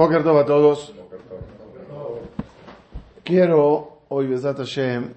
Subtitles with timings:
[0.00, 0.94] Boker Tov a todos.
[3.22, 5.12] Quiero hoy, Besat Hashem,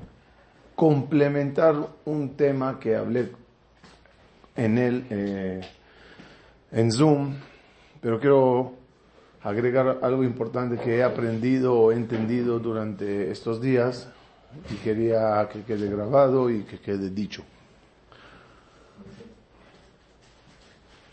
[0.76, 3.32] complementar un tema que hablé
[4.58, 5.62] en él, eh,
[6.74, 7.34] en Zoom,
[8.02, 8.74] pero quiero
[9.42, 14.10] agregar algo importante que he aprendido o entendido durante estos días
[14.70, 17.42] y quería que quede grabado y que quede dicho.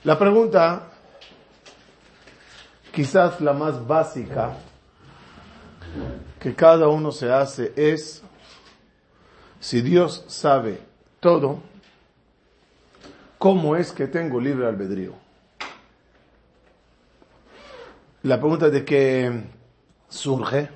[0.03, 0.91] La pregunta,
[2.93, 4.57] quizás la más básica
[6.39, 8.23] que cada uno se hace es,
[9.59, 10.81] si Dios sabe
[11.21, 11.61] todo,
[13.39, 15.15] ¿cómo es que tengo libre albedrío?
[18.23, 19.45] La pregunta de qué
[20.09, 20.69] surge,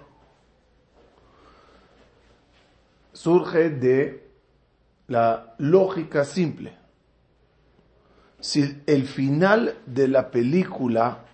[3.12, 4.28] surge de
[5.08, 6.76] la lógica simple.
[8.40, 11.24] Si el final de la película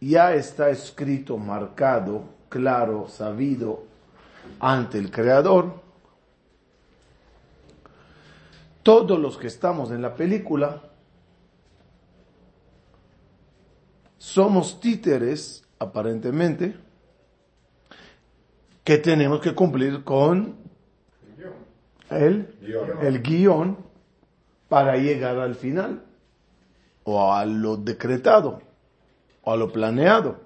[0.00, 3.84] ya está escrito, marcado, claro, sabido
[4.60, 5.80] ante el Creador,
[8.82, 10.82] todos los que estamos en la película
[14.16, 16.76] somos títeres, aparentemente,
[18.84, 20.56] que tenemos que cumplir con
[22.10, 22.54] el,
[23.02, 23.78] el guion
[24.68, 26.02] para llegar al final,
[27.04, 28.60] o a lo decretado,
[29.52, 30.36] a lo planeado.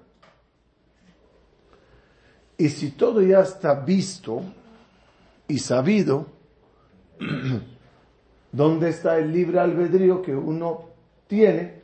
[2.57, 4.41] Y si todo ya está visto
[5.47, 6.27] y sabido,
[8.51, 10.89] ¿dónde está el libre albedrío que uno
[11.27, 11.81] tiene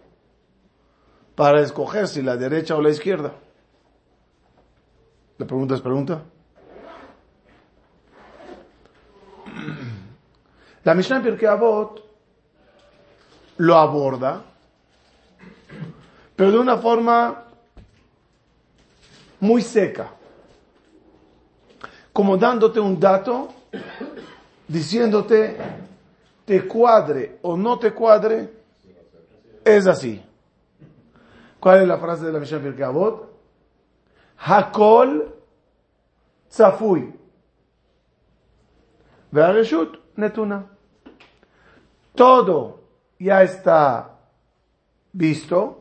[1.35, 3.33] para escoger si la derecha o la izquierda?
[5.37, 6.23] ¿La pregunta es pregunta?
[10.83, 12.09] La Mishnah Pirkei Avot
[13.57, 14.41] lo aborda,
[16.39, 17.47] pero de una forma
[19.41, 20.09] muy seca,
[22.13, 23.49] como dándote un dato,
[24.65, 25.57] diciéndote
[26.45, 28.53] te cuadre o no te cuadre,
[29.65, 30.23] es así.
[31.59, 32.85] ¿Cuál es la frase de la Mishnah Pirkei?
[34.37, 35.35] Hakol
[36.47, 37.13] tzafui.
[39.29, 40.65] Ve'areshut netuna.
[42.15, 42.79] Todo
[43.19, 44.17] ya está
[45.11, 45.79] visto.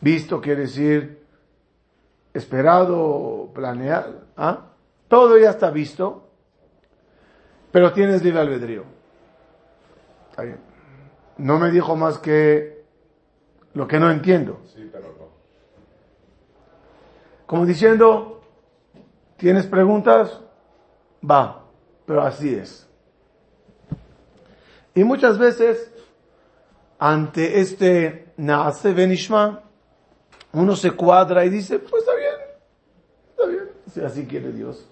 [0.00, 1.26] Visto quiere decir
[2.32, 4.22] esperado, planeado.
[4.36, 4.66] ¿ah?
[5.08, 6.28] Todo ya está visto,
[7.72, 8.84] pero tienes libre albedrío.
[10.30, 10.60] Está bien.
[11.38, 12.84] No me dijo más que
[13.74, 14.60] lo que no entiendo.
[14.66, 15.28] Sí, pero no.
[17.46, 18.42] Como diciendo,
[19.36, 20.40] ¿tienes preguntas?
[21.28, 21.64] Va,
[22.06, 22.88] pero así es.
[24.94, 25.92] Y muchas veces,
[26.98, 29.62] ante este Naase Benishma,
[30.52, 32.34] uno se cuadra y dice, pues está bien,
[33.30, 34.86] está bien, si así quiere Dios.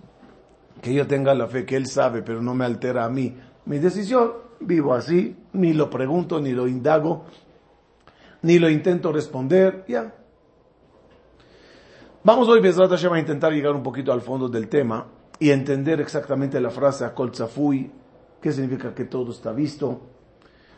[0.81, 3.37] Que yo tenga la fe que Él sabe, pero no me altera a mí
[3.69, 7.27] mi decisión, vivo así, ni lo pregunto, ni lo indago,
[8.41, 10.15] ni lo intento responder, ya.
[12.25, 15.07] Vamos hoy, Bezrat Hashem, a intentar llegar un poquito al fondo del tema
[15.39, 17.93] y entender exactamente la frase Akol Tzafui,
[18.41, 20.01] qué significa que todo está visto,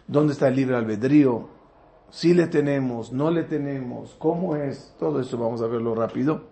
[0.08, 1.48] dónde está el libre albedrío,
[2.10, 6.43] si le tenemos, no le tenemos, cómo es, todo eso vamos a verlo rápido.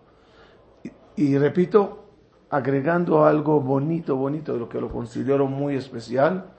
[1.16, 2.04] Y, repito,
[2.48, 6.52] agregando algo bonito, bonito, de lo que lo considero muy especial,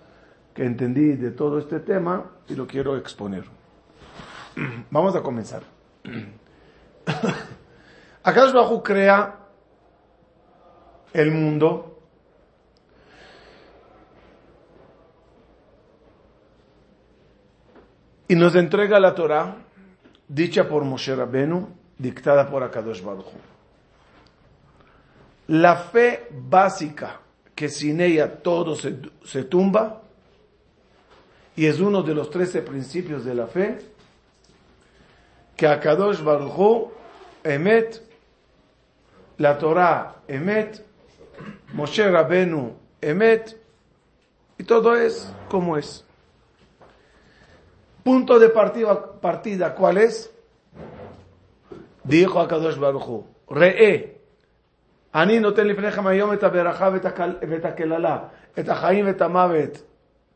[0.54, 3.46] que entendí de todo este tema y lo quiero exponer.
[4.92, 5.64] Vamos a comenzar.
[8.24, 9.40] Akadosh Bajú crea
[11.14, 11.99] el mundo
[18.29, 19.56] y nos entrega la Torah
[20.28, 21.67] dicha por Moshe Rabenu,
[21.97, 23.25] dictada por Akadosh Baruj.
[25.47, 27.19] La fe básica,
[27.56, 30.03] que sin ella todo se, se tumba,
[31.56, 33.79] y es uno de los trece principios de la fe,
[35.58, 36.91] que Akadosh Baruj
[37.43, 37.99] Emet,
[39.37, 40.85] la Torah, Emet,
[41.73, 43.59] Moshe Rabenu, Emet,
[44.59, 46.05] y todo es como es
[48.09, 50.31] Punto de partida, partida ¿cuál es?
[52.03, 54.15] Dijo Akadosh Baruj Hu, Re'e,
[55.15, 58.19] אני נותן לפניכם היום את הברכה ואת, הקל, ואת הקללה,
[58.59, 59.83] את החיים ואת המוות.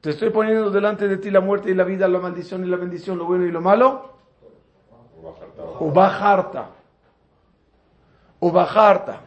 [0.01, 2.77] Te estoy poniendo delante de ti la muerte y la vida, la maldición y la
[2.77, 4.13] bendición, lo bueno y lo malo.
[5.81, 6.71] Ubajarta.
[8.39, 9.21] Ubajarta.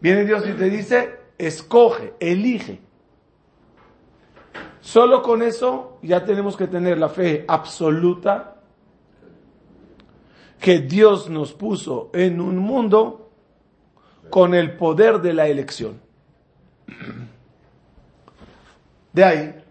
[0.00, 2.80] Viene Dios y te dice, escoge, elige.
[4.85, 8.57] Solo con eso ya tenemos que tener la fe absoluta
[10.59, 13.31] que Dios nos puso en un mundo
[14.29, 15.99] con el poder de la elección.
[19.11, 19.63] De ahí,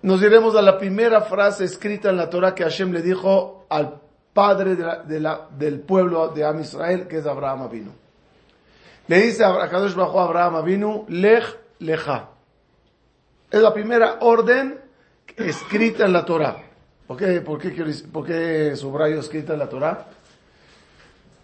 [0.00, 4.00] nos iremos a la primera frase escrita en la Torah que Hashem le dijo al
[4.32, 7.90] padre del pueblo de Am Israel, que es Abraham Avinu.
[9.08, 12.35] Le dice a Kadosh Bajo Abraham Avinu, Lech Lecha.
[13.50, 14.78] Es la primera orden
[15.36, 16.62] escrita en la Torah.
[17.06, 17.60] ¿Por qué, por
[18.26, 20.08] qué, subrayo escrita en la Torah?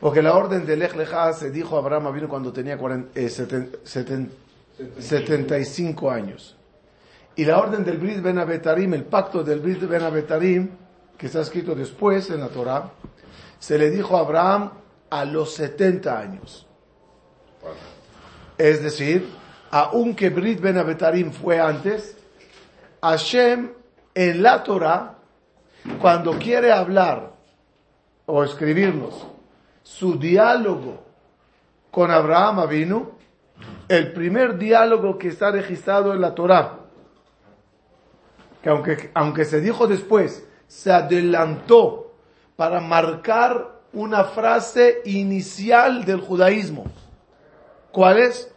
[0.00, 0.96] Porque la orden de Lech
[1.34, 2.76] se dijo a Abraham Avinu cuando tenía
[3.14, 6.56] 75 eh, años.
[7.36, 10.70] Y la orden del Brit Ben Abetarim, el pacto del Brit Ben Abetarim,
[11.16, 12.90] que está escrito después en la Torah,
[13.60, 14.72] se le dijo a Abraham
[15.08, 16.66] a los 70 años.
[18.58, 19.28] Es decir,
[19.72, 22.14] aunque Brit Ben Abetarim fue antes,
[23.00, 23.70] Hashem
[24.14, 25.14] en la Torah,
[25.98, 27.32] cuando quiere hablar
[28.26, 29.26] o escribirnos
[29.82, 31.02] su diálogo
[31.90, 33.12] con Abraham vino,
[33.88, 36.80] el primer diálogo que está registrado en la Torah,
[38.62, 42.12] que aunque, aunque se dijo después, se adelantó
[42.56, 46.84] para marcar una frase inicial del judaísmo.
[47.90, 48.51] ¿Cuál es?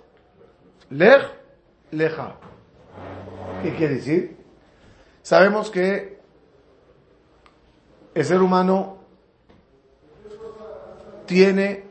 [0.89, 1.21] Lej,
[1.91, 2.35] leja.
[3.63, 4.37] ¿Qué quiere decir?
[5.21, 6.19] Sabemos que
[8.13, 8.97] el ser humano
[11.25, 11.85] tiene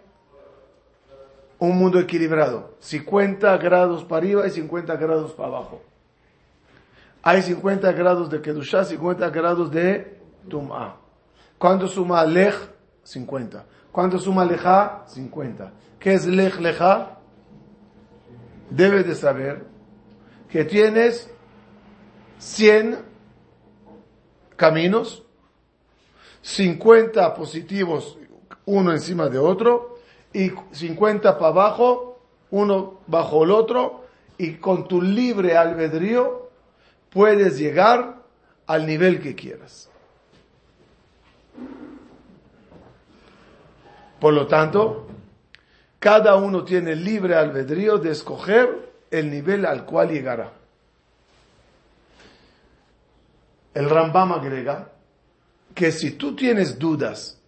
[1.58, 2.74] un mundo equilibrado.
[2.80, 5.82] 50 grados para arriba y 50 grados para abajo.
[7.22, 10.96] Hay 50 grados de Kedushah, 50 grados de Tum'a.
[11.58, 12.54] ¿Cuándo suma Lech?
[13.02, 13.64] 50.
[13.90, 15.04] ¿Cuándo suma Leja?
[15.06, 15.72] 50.
[15.98, 17.18] ¿Qué es Lech Leja?
[18.70, 19.64] Debes de saber
[20.50, 21.30] que tienes
[22.38, 22.98] 100
[24.56, 25.22] caminos,
[26.42, 28.18] 50 positivos
[28.66, 29.98] uno encima de otro
[30.32, 32.20] y 50 para abajo,
[32.50, 34.04] uno bajo el otro
[34.38, 36.50] y con tu libre albedrío
[37.10, 38.22] puedes llegar
[38.66, 39.90] al nivel que quieras.
[44.20, 45.06] Por lo tanto,
[46.04, 50.52] cada uno tiene libre albedrío de escoger el nivel al cual llegará.
[53.72, 54.92] El Rambam agrega
[55.74, 57.40] que si tú tienes dudas,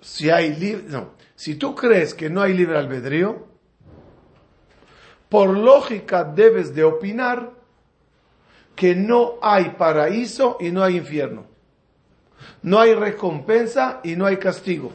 [0.00, 3.44] si hay libre, no, si tú crees que no hay libre albedrío,
[5.28, 7.50] por lógica debes de opinar
[8.74, 11.44] que no hay paraíso y no hay infierno.
[12.62, 14.90] No hay recompensa y no hay castigo.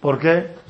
[0.00, 0.66] ¿Por qué?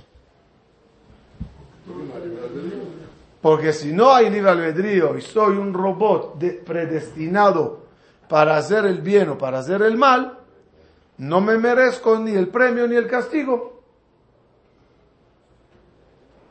[3.41, 7.87] Porque si no hay libre albedrío y soy un robot predestinado
[8.29, 10.39] para hacer el bien o para hacer el mal,
[11.19, 13.83] no me merezco ni el premio ni el castigo.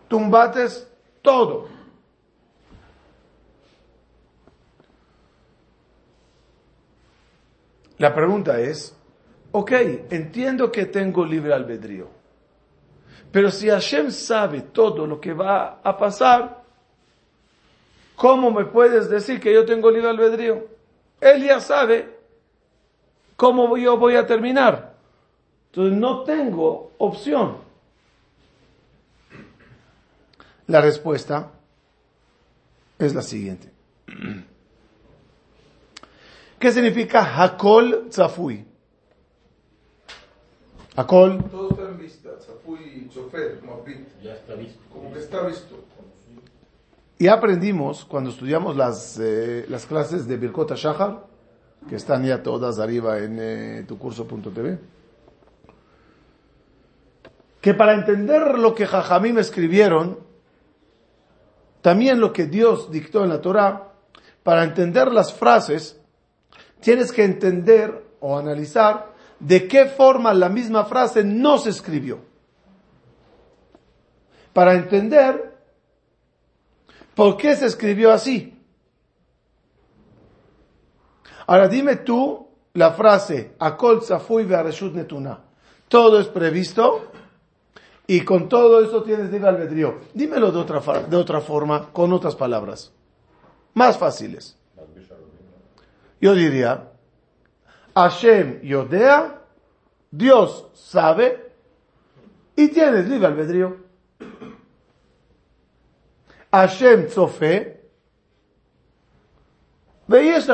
[0.08, 0.88] Tumbates
[1.22, 1.68] todo.
[7.98, 8.96] La pregunta es,
[9.52, 9.72] ok,
[10.12, 12.08] entiendo que tengo libre albedrío,
[13.32, 16.64] pero si Hashem sabe todo lo que va a pasar,
[18.16, 20.68] ¿cómo me puedes decir que yo tengo libre albedrío?
[21.20, 22.18] Él ya sabe
[23.36, 24.96] cómo yo voy a terminar.
[25.72, 27.58] Entonces no tengo opción.
[30.68, 31.52] La respuesta
[33.00, 33.72] es la siguiente.
[36.60, 38.67] ¿Qué significa Hakol Tzafui?
[40.98, 41.44] Hakol.
[41.52, 42.30] Todo está en vista.
[42.40, 43.62] Tzafui, chofer,
[44.24, 44.80] Ya está visto.
[44.92, 45.76] Como que está visto.
[47.20, 51.26] Y aprendimos cuando estudiamos las, eh, las clases de Birkota Shahar,
[51.88, 54.80] que están ya todas arriba en eh, tu curso.tv,
[57.62, 60.20] que para entender lo que Jajamim escribieron,
[61.82, 63.94] también lo que Dios dictó en la Torah,
[64.44, 66.00] para entender las frases,
[66.82, 72.20] tienes que entender o analizar de qué forma la misma frase no se escribió.
[74.54, 75.56] Para entender
[77.16, 78.54] por qué se escribió así.
[81.46, 84.46] Ahora dime tú la frase, Akol Zafui
[84.94, 85.40] Netuna.
[85.88, 87.12] Todo es previsto
[88.06, 90.00] y con todo eso tienes libre albedrío.
[90.14, 92.92] Dímelo de otra, de otra forma, con otras palabras.
[93.74, 94.58] Más fáciles.
[96.20, 96.92] Yo diría,
[97.98, 99.42] Hashem Yodea,
[100.12, 101.52] Dios sabe
[102.56, 103.78] y tienes libre albedrío.
[106.52, 107.82] Hashem Tzofe,
[110.08, 110.48] ¿Veis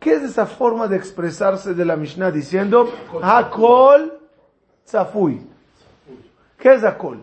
[0.00, 2.90] ¿Qué es esa forma de expresarse de la Mishnah diciendo
[3.22, 4.18] Hakol
[4.86, 5.46] Tzafui?
[6.58, 7.20] ¿Qué es Hakol?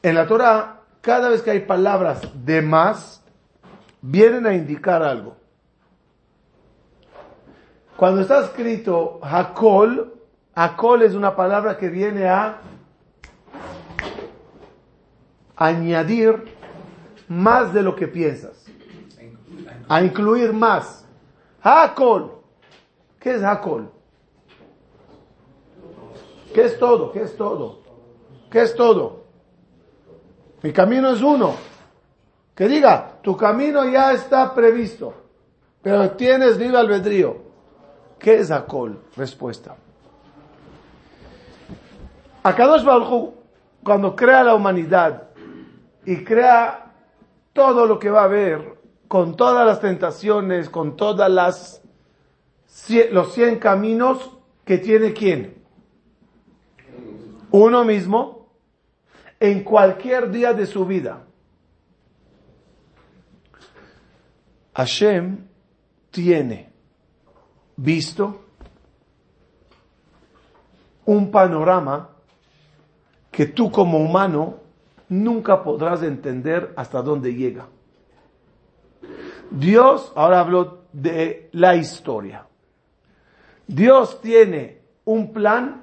[0.00, 3.17] En la Torah, cada vez que hay palabras de más,
[4.00, 5.36] vienen a indicar algo.
[7.96, 10.14] Cuando está escrito Hakol,
[10.54, 12.60] Hakol es una palabra que viene a
[15.56, 16.44] añadir
[17.28, 18.64] más de lo que piensas.
[19.88, 21.04] A incluir más.
[21.62, 22.32] Hakol.
[23.18, 23.90] ¿Qué es Hakol?
[26.54, 27.10] ¿Qué es todo?
[27.12, 27.80] ¿Qué es todo?
[28.50, 29.24] ¿Qué es todo?
[30.62, 31.54] Mi camino es uno.
[32.54, 35.12] Que diga, tu camino ya está previsto,
[35.82, 37.36] pero tienes libre albedrío.
[38.18, 39.02] ¿Qué es Hakol?
[39.18, 39.76] Respuesta.
[42.42, 43.34] Akadosh Baruj
[43.84, 45.24] cuando crea la humanidad
[46.06, 46.94] y crea
[47.52, 51.82] todo lo que va a haber, con todas las tentaciones, con todas las
[53.12, 55.62] los cien caminos que tiene quién?
[57.50, 58.48] Uno mismo
[59.38, 61.27] en cualquier día de su vida.
[64.78, 65.38] Hashem
[66.12, 66.72] tiene
[67.76, 68.44] visto
[71.04, 72.10] un panorama
[73.32, 74.54] que tú como humano
[75.08, 77.66] nunca podrás entender hasta dónde llega.
[79.50, 82.46] Dios, ahora hablo de la historia.
[83.66, 85.82] Dios tiene un plan.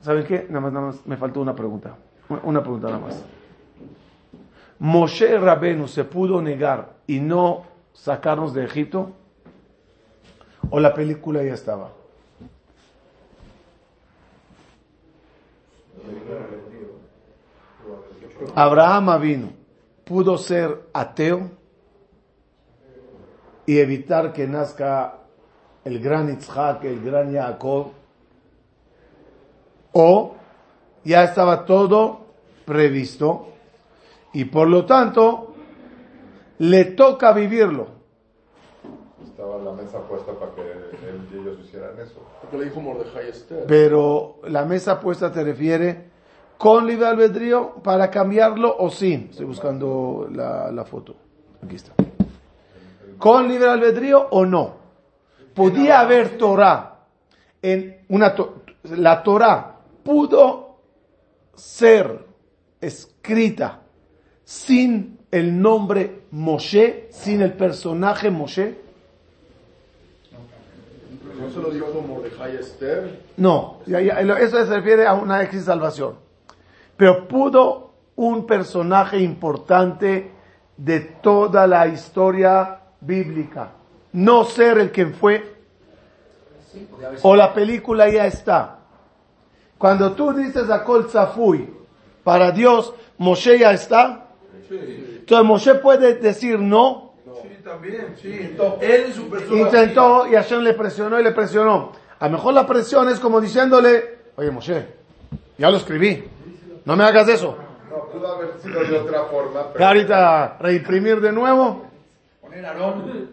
[0.00, 0.46] ¿Saben qué?
[0.48, 1.94] Nada más, nada más, me faltó una pregunta.
[2.42, 3.22] Una pregunta nada más.
[4.78, 9.12] Moshe Rabenu se pudo negar y no sacarnos de Egipto.
[10.70, 11.90] ¿O la película ya estaba?
[18.54, 19.48] Abraham vino,
[20.04, 21.50] pudo ser ateo
[23.66, 25.20] y evitar que nazca
[25.84, 27.92] el gran Itzhak, el gran Jacob,
[29.92, 30.34] o
[31.04, 32.26] ya estaba todo
[32.64, 33.48] previsto
[34.32, 35.53] y por lo tanto
[36.58, 37.88] le toca vivirlo.
[39.24, 42.20] Estaba la mesa puesta para que él y ellos hicieran eso.
[42.40, 43.64] Porque le dijo Mordejai Esther.
[43.66, 46.10] Pero la mesa puesta te refiere
[46.58, 49.28] con libre albedrío para cambiarlo o sin.
[49.30, 51.16] Estoy buscando la, la foto.
[51.64, 51.92] Aquí está.
[53.18, 54.84] Con libre albedrío o no.
[55.54, 56.94] Podía haber Torah
[57.62, 58.34] en una
[58.90, 60.80] la Torah pudo
[61.54, 62.26] ser
[62.80, 63.80] escrita
[64.44, 68.78] sin el nombre Moshe, sin el personaje Moshe.
[71.40, 73.20] ¿No se lo dijo Mordejai Esther?
[73.36, 76.14] No, eso se refiere a una ex salvación.
[76.96, 80.30] Pero pudo un personaje importante
[80.76, 83.72] de toda la historia bíblica
[84.14, 85.52] no ser el que fue
[87.22, 88.78] o la película ya está.
[89.76, 91.68] Cuando tú dices a Kol Zafui,
[92.22, 94.28] para Dios, Moshe ya está.
[95.24, 97.14] Entonces Moshe puede decir no.
[97.40, 98.54] Sí, también, sí.
[98.82, 99.58] Él su persona.
[99.58, 101.92] Intentó y Hashem le presionó y le presionó.
[102.18, 104.86] A lo mejor la presión es como diciéndole, oye Moshe,
[105.56, 106.24] ya lo escribí.
[106.84, 107.56] No me hagas eso.
[107.90, 109.72] No, pudo haber sido de otra forma.
[109.72, 109.86] Pero...
[109.86, 111.86] Ahorita reimprimir de nuevo.
[112.42, 113.30] Poner Aarón.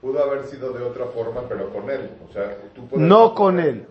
[0.00, 2.08] Pudo haber sido de otra forma, pero con él.
[2.28, 3.04] O sea, tú puedes...
[3.04, 3.84] No con él.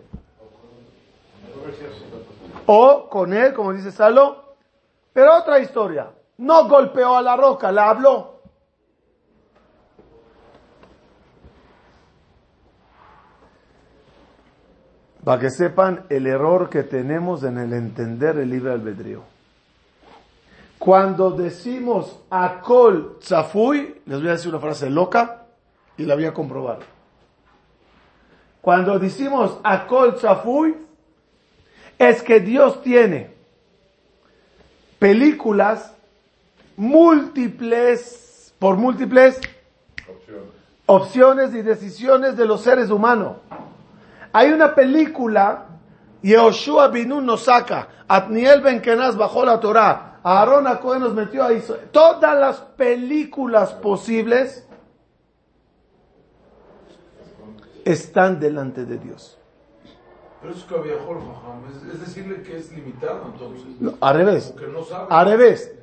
[2.64, 4.54] O con él, como dice Salo.
[5.12, 6.12] Pero otra historia.
[6.40, 8.40] No golpeó a la roca, la habló.
[15.22, 19.22] Para que sepan el error que tenemos en el entender el libre albedrío.
[20.78, 25.44] Cuando decimos Akol Tzafui, les voy a decir una frase loca
[25.98, 26.78] y la voy a comprobar.
[28.62, 30.74] Cuando decimos Akol Tzafui,
[31.98, 33.34] es que Dios tiene
[34.98, 35.99] películas
[36.80, 39.38] múltiples, por múltiples
[40.08, 40.48] Opciones.
[40.86, 43.36] opciones y decisiones de los seres humanos.
[44.32, 45.66] Hay una película,
[46.22, 51.62] Yehoshua Binun nos saca, Atniel Ben Kenaz bajó la Torah, Aarón Acohen nos metió ahí.
[51.92, 54.66] Todas las películas posibles
[57.84, 59.38] están delante de Dios.
[60.40, 61.18] Pero es que viajó
[61.68, 63.66] es, es decirle que es limitado entonces.
[63.78, 64.54] No, al revés.
[64.56, 65.06] Porque no sabe.
[65.10, 65.74] Al revés.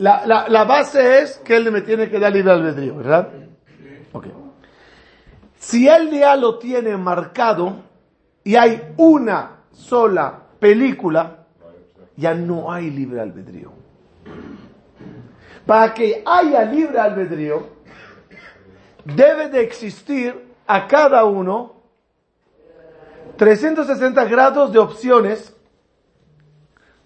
[0.00, 3.28] La, la, la base es que él me tiene que dar libre albedrío, ¿verdad?
[4.12, 4.28] Ok.
[5.58, 7.82] Si él ya lo tiene marcado
[8.42, 11.44] y hay una sola película,
[12.16, 13.72] ya no hay libre albedrío.
[15.66, 17.68] para que haya libre albedrío,
[19.04, 20.34] debe de existir
[20.66, 21.74] a cada uno
[23.36, 25.54] 360 grados de opciones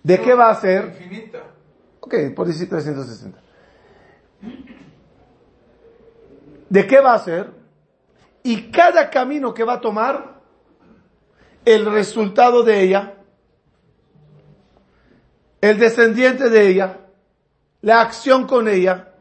[0.05, 0.95] de qué va a hacer.
[2.05, 3.39] Ok, por decir 360.
[6.69, 7.51] De qué va a hacer.
[8.43, 10.35] Y cada camino que va a tomar,
[11.65, 13.15] el resultado de ella,
[15.63, 16.99] el descendiente de ella,
[17.81, 19.15] la acción con ella,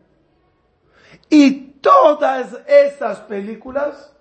[1.30, 4.13] y todas esas películas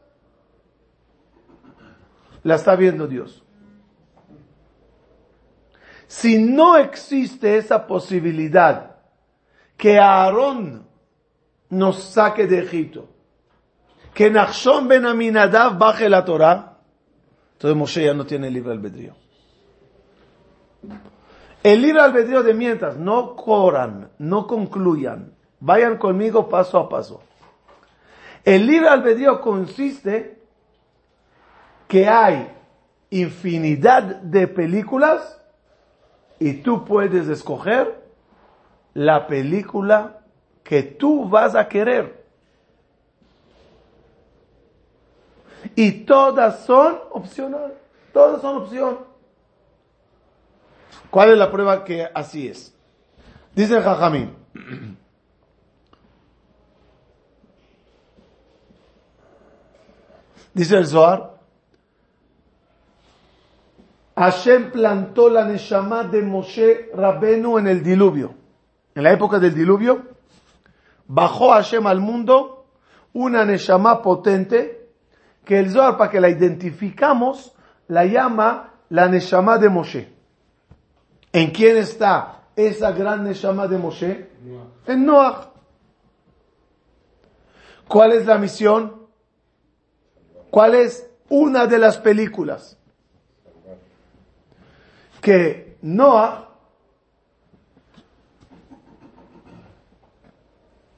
[2.45, 3.43] la está viendo Dios.
[6.13, 8.97] Si no existe esa posibilidad
[9.79, 10.87] que Aarón
[11.71, 13.09] nos saque de Egipto,
[14.13, 16.77] que Nachshon ben Aminadav baje la Torah,
[17.55, 19.15] entonces Moshe ya no tiene libre albedrío.
[21.63, 27.23] El libre albedrío de mientras, no corran, no concluyan, vayan conmigo paso a paso.
[28.45, 30.43] El libre albedrío consiste
[31.89, 32.55] que hay
[33.09, 35.39] infinidad de películas
[36.43, 38.03] y tú puedes escoger
[38.95, 40.25] la película
[40.65, 42.27] que tú vas a querer.
[45.77, 47.77] Y todas son opcionales.
[48.13, 48.99] Todas son opción.
[51.11, 52.75] ¿Cuál es la prueba que así es?
[53.55, 54.35] Dice Jajamín.
[60.55, 61.32] Dice el Zohar.
[64.17, 68.35] Hashem plantó la Neshama de Moshe Rabenu en el diluvio.
[68.95, 70.03] En la época del diluvio,
[71.07, 72.67] bajó Hashem al mundo
[73.15, 74.91] una Neshama potente
[75.45, 77.55] que el Zohar, para que la identificamos,
[77.89, 80.13] la llama la Neshama de Moshe.
[81.33, 84.31] ¿En quién está esa gran Neshama de Moshe?
[84.87, 85.53] En Noah.
[87.89, 89.07] ¿Cuál es la misión?
[90.51, 92.79] ¿Cuál es una de las películas?
[95.23, 96.51] Que Noah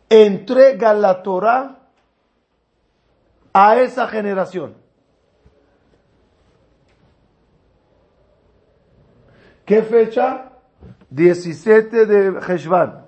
[0.08, 1.78] entrega la Torah
[3.52, 4.74] a esa generación.
[9.64, 10.50] ¿Qué fecha?
[11.10, 13.06] 17 de Heshvan.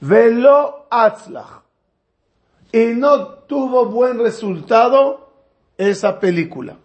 [0.00, 1.62] Velo Atzlach.
[2.72, 5.32] Y no tuvo buen resultado
[5.76, 6.76] esa película.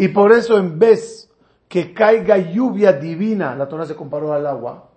[0.00, 1.30] Y por eso en vez
[1.68, 4.88] que caiga lluvia divina, la Torah se comparó al agua,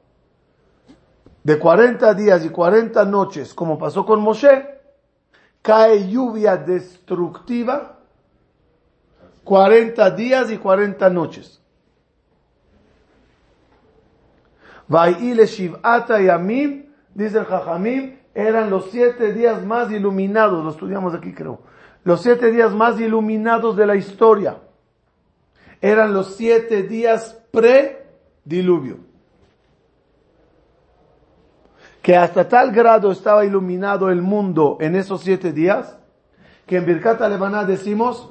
[1.44, 4.66] de 40 días y 40 noches, como pasó con Moshe,
[5.62, 8.00] cae lluvia destructiva
[9.44, 11.62] 40 días y 40 noches.
[14.88, 21.60] Shivata Yamim, dice el Jajamim, eran los siete días más iluminados, lo estudiamos aquí creo,
[22.06, 24.60] los siete días más iluminados de la historia.
[25.84, 29.00] Eran los siete días pre-diluvio.
[32.02, 35.98] Que hasta tal grado estaba iluminado el mundo en esos siete días,
[36.66, 38.30] que en Birkat Lebaná decimos,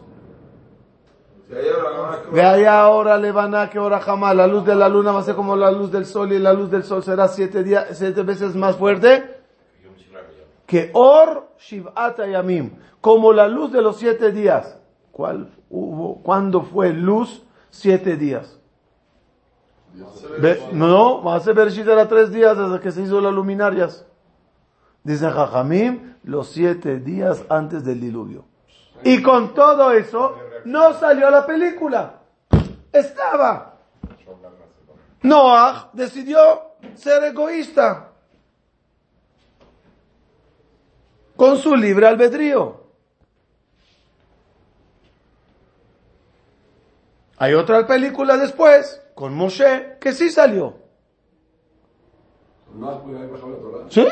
[2.32, 5.34] de allá ahora Lebaná que ahora jamás, la luz de la luna va a ser
[5.34, 8.54] como la luz del sol y la luz del sol será siete, días, siete veces
[8.54, 9.42] más fuerte
[10.64, 12.70] que Or Shivat Yamim,
[13.02, 14.78] como la luz de los siete días.
[15.12, 16.22] ¿Cuál hubo?
[16.22, 17.44] ¿Cuándo fue luz?
[17.70, 18.58] Siete días.
[20.40, 24.06] Ve- no, ser Bereshit era tres días desde que se hizo las luminarias.
[25.04, 28.44] Dice Jajamim, los siete días antes del diluvio.
[29.04, 32.20] Y con todo eso, no salió la película.
[32.92, 33.78] Estaba.
[35.22, 36.38] Noah decidió
[36.94, 38.08] ser egoísta.
[41.36, 42.81] Con su libre albedrío.
[47.42, 50.74] Hay otra película después, con Moshe, que sí salió.
[53.88, 54.06] ¿Sí?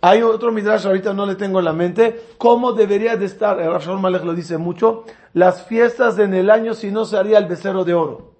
[0.00, 3.78] Hay otro midrash, ahorita no le tengo en la mente, cómo debería de estar, el
[3.78, 7.44] Shalom Malek lo dice mucho, las fiestas en el año si no se haría el
[7.44, 8.36] becerro de oro.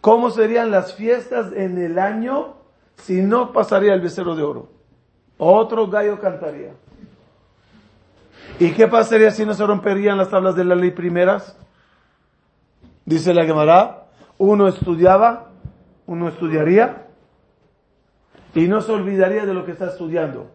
[0.00, 2.56] ¿Cómo serían las fiestas en el año
[2.96, 4.70] si no pasaría el becerro de oro?
[5.38, 6.72] Otro gallo cantaría.
[8.58, 11.56] ¿Y qué pasaría si no se romperían las tablas de la ley primeras?
[13.04, 14.06] Dice la Gemara,
[14.38, 15.50] uno estudiaba,
[16.06, 17.06] uno estudiaría
[18.54, 20.50] y no se olvidaría de lo que está estudiando.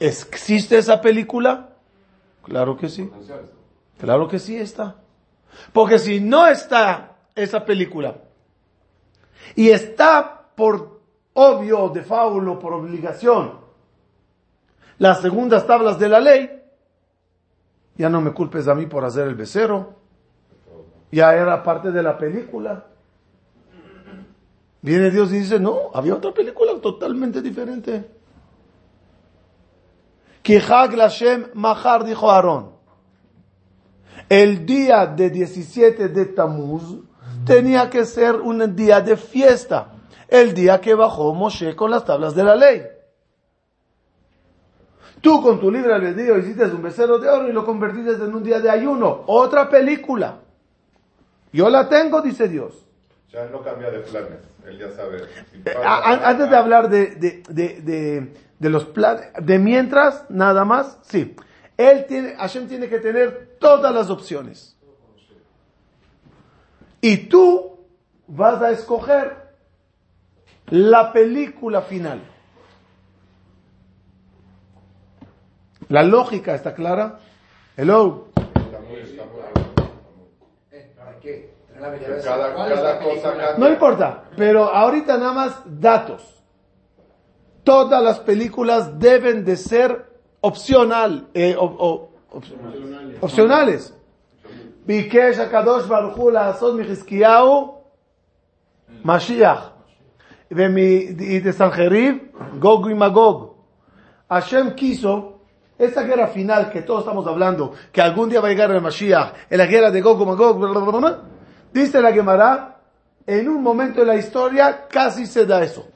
[0.00, 1.70] ¿Existe esa película?
[2.42, 3.10] Claro que sí.
[4.00, 4.96] Claro que sí está.
[5.72, 8.16] Porque si no está esa película
[9.54, 11.00] y está por
[11.34, 13.60] obvio, de faulo, por obligación,
[14.98, 16.57] las segundas tablas de la ley,
[17.98, 19.96] ya no me culpes a mí por hacer el becero,
[21.10, 22.86] ya era parte de la película.
[24.80, 28.08] Viene Dios y dice, no, había otra película totalmente diferente.
[30.42, 31.48] Kihag Lashem
[32.06, 32.80] dijo.
[34.28, 37.00] El día de 17 de Tamuz
[37.44, 39.92] tenía que ser un día de fiesta.
[40.28, 42.82] El día que bajó Moshe con las tablas de la ley.
[45.20, 48.42] Tú con tu libre albedrío hiciste un becerro de oro y lo convertiste en un
[48.42, 49.24] día de ayuno.
[49.26, 50.40] Otra película.
[51.52, 52.84] Yo la tengo, dice Dios.
[53.32, 54.40] Ya no cambia de planes.
[54.66, 55.22] Él ya sabe.
[55.64, 61.34] Eh, antes de hablar de, de, de, de, los planes, de mientras, nada más, sí.
[61.76, 64.76] Él tiene, Hashem tiene que tener todas las opciones.
[67.00, 67.78] Y tú
[68.26, 69.36] vas a escoger
[70.66, 72.20] la película final.
[75.89, 77.19] La lógica está clara.
[77.77, 78.27] Hello.
[83.57, 86.21] No importa, pero ahorita nada más datos.
[87.63, 90.05] Todas las películas deben de ser
[90.41, 91.55] opcional, eh,
[93.21, 93.93] opcionales.
[94.85, 97.81] ביקש הקדוש ברוך הוא לעשות מחזקיהו
[99.05, 99.73] משיח.
[100.53, 103.55] de Sanjerib, Gog y Magog.
[105.78, 109.32] esa guerra final que todos estamos hablando, que algún día va a llegar el Mashiach,
[109.48, 111.18] en la guerra de Gog y Magog,
[111.72, 112.80] dice la Gemara,
[113.24, 115.86] en un momento de la historia casi se da eso.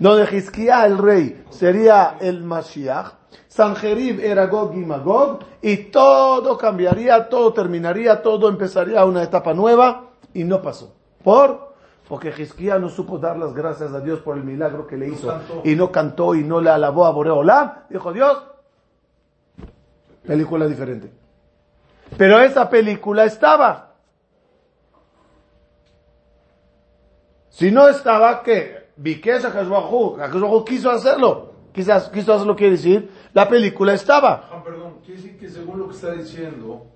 [0.00, 3.12] Donde Hizkiah el rey sería el Mashiach,
[3.46, 10.10] Sanjerib era Gog y Magog, y todo cambiaría, todo terminaría, todo empezaría una etapa nueva,
[10.34, 10.92] y no pasó.
[11.22, 11.72] ¿Por?
[12.08, 15.32] Porque Hizkiah no supo dar las gracias a Dios por el milagro que le hizo,
[15.62, 17.72] y no cantó y no le alabó a Boreolam.
[17.88, 18.42] Dijo Dios,
[20.26, 21.10] película diferente.
[22.16, 23.94] Pero esa película estaba.
[27.48, 28.88] Si no estaba, ¿qué?
[28.96, 31.52] Bikesa Hashbahu, quiso hacerlo.
[31.72, 34.48] Quizás quiso hacerlo, quiere decir, la película estaba.
[34.50, 36.86] Ah, perdón, quiere decir que según lo que está diciendo,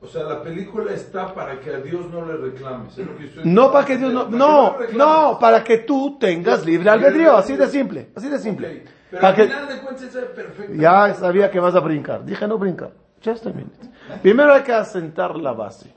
[0.00, 2.96] o sea, la película está para que a Dios no le reclames.
[3.44, 7.68] no para que Dios no, no, no, para que tú tengas libre albedrío, así de
[7.68, 8.84] simple, así de simple.
[9.10, 10.72] Pero al final de cuentas es perfecto.
[10.74, 12.24] Ya sabía que vas a brincar.
[12.24, 12.92] Dije no brincar.
[13.24, 13.76] Just a minute.
[14.22, 15.94] Primero hay que asentar la base.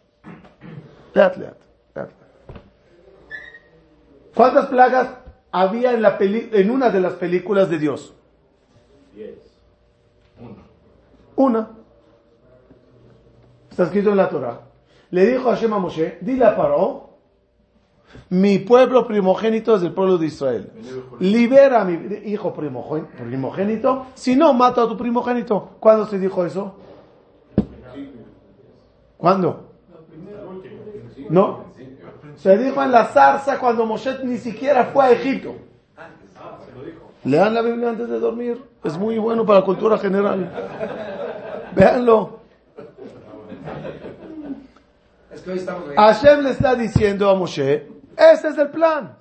[4.35, 5.09] ¿Cuántas plagas
[5.51, 8.13] había en, la en una de las películas de Dios?
[11.35, 11.69] Una.
[13.69, 14.61] Está escrito en la Torah.
[15.11, 17.12] Le dijo a Shema Moshe, dile a Paró,
[18.29, 20.71] mi pueblo primogénito es el pueblo de Israel.
[21.19, 25.71] Libera a mi hijo primogénito, si no, mata a tu primogénito.
[25.79, 26.75] ¿Cuándo se dijo eso?
[29.17, 29.69] ¿Cuándo?
[31.29, 31.63] No.
[32.35, 35.55] Se dijo en la zarza cuando Moshe ni siquiera fue a Egipto.
[37.23, 38.61] Lean la Biblia antes de dormir.
[38.83, 40.51] Es muy bueno para la cultura general.
[41.75, 42.39] Véanlo.
[45.95, 49.17] Hashem le está diciendo a Moshe, este es el plan.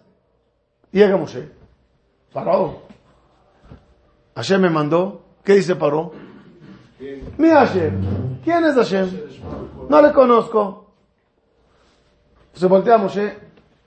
[0.90, 1.50] Llega Moshe.
[2.33, 2.83] Paró.
[4.35, 5.22] Hashem me mandó.
[5.44, 6.12] ¿Qué dice Paró?
[7.38, 8.40] Mi Hashem.
[8.44, 9.11] ¿Quién es Hashem?
[9.88, 10.92] No le conozco.
[12.52, 13.38] Se voltea a Moshe.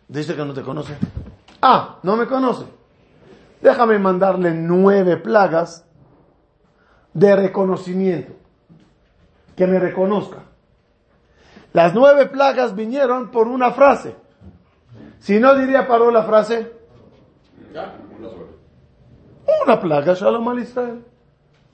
[0.07, 0.97] Dice que no te conoce.
[1.61, 2.65] Ah, no me conoce.
[3.61, 5.85] Déjame mandarle nueve plagas
[7.13, 8.33] de reconocimiento.
[9.55, 10.39] Que me reconozca.
[11.73, 14.15] Las nueve plagas vinieron por una frase.
[15.19, 16.71] Si no diría paró la frase.
[19.65, 21.03] Una plaga, Shalom al Israel.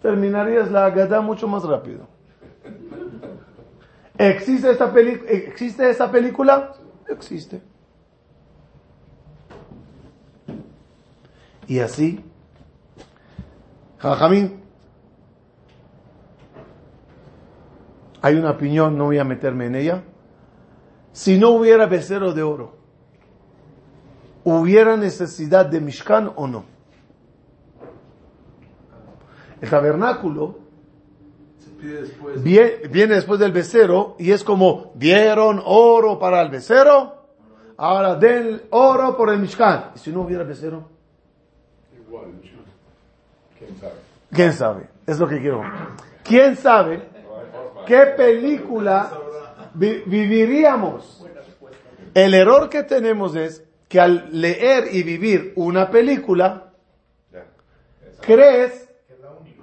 [0.02, 2.08] Terminarías la Agadá mucho más rápido.
[4.18, 6.74] ¿Existe esta, ¿Existe esta película?
[7.08, 7.62] Existe.
[11.68, 12.24] Y así,
[13.98, 14.62] Jajamín,
[18.22, 20.04] hay una opinión, no voy a meterme en ella.
[21.14, 22.81] Si no hubiera becerro de oro,
[24.44, 26.66] ¿hubiera necesidad de Mishkan o no?
[29.62, 30.58] El tabernáculo
[32.38, 37.26] viene, después del becerro y es como, dieron oro para el becerro,
[37.78, 39.92] ahora den oro por el Mishkan.
[39.96, 40.90] ¿Y si no hubiera becerro?
[42.08, 42.26] Igual,
[43.58, 43.94] ¿quién sabe?
[44.32, 44.90] ¿Quién sabe?
[45.06, 45.62] Es lo que quiero.
[46.24, 47.08] ¿Quién sabe
[47.86, 49.12] qué película
[49.74, 51.26] vi- viviríamos?
[52.14, 56.72] El error que tenemos es que al leer y vivir una película,
[58.22, 58.90] crees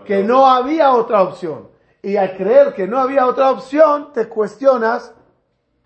[0.05, 1.71] que no había otra opción.
[2.03, 5.15] Y al creer que no había otra opción, te cuestionas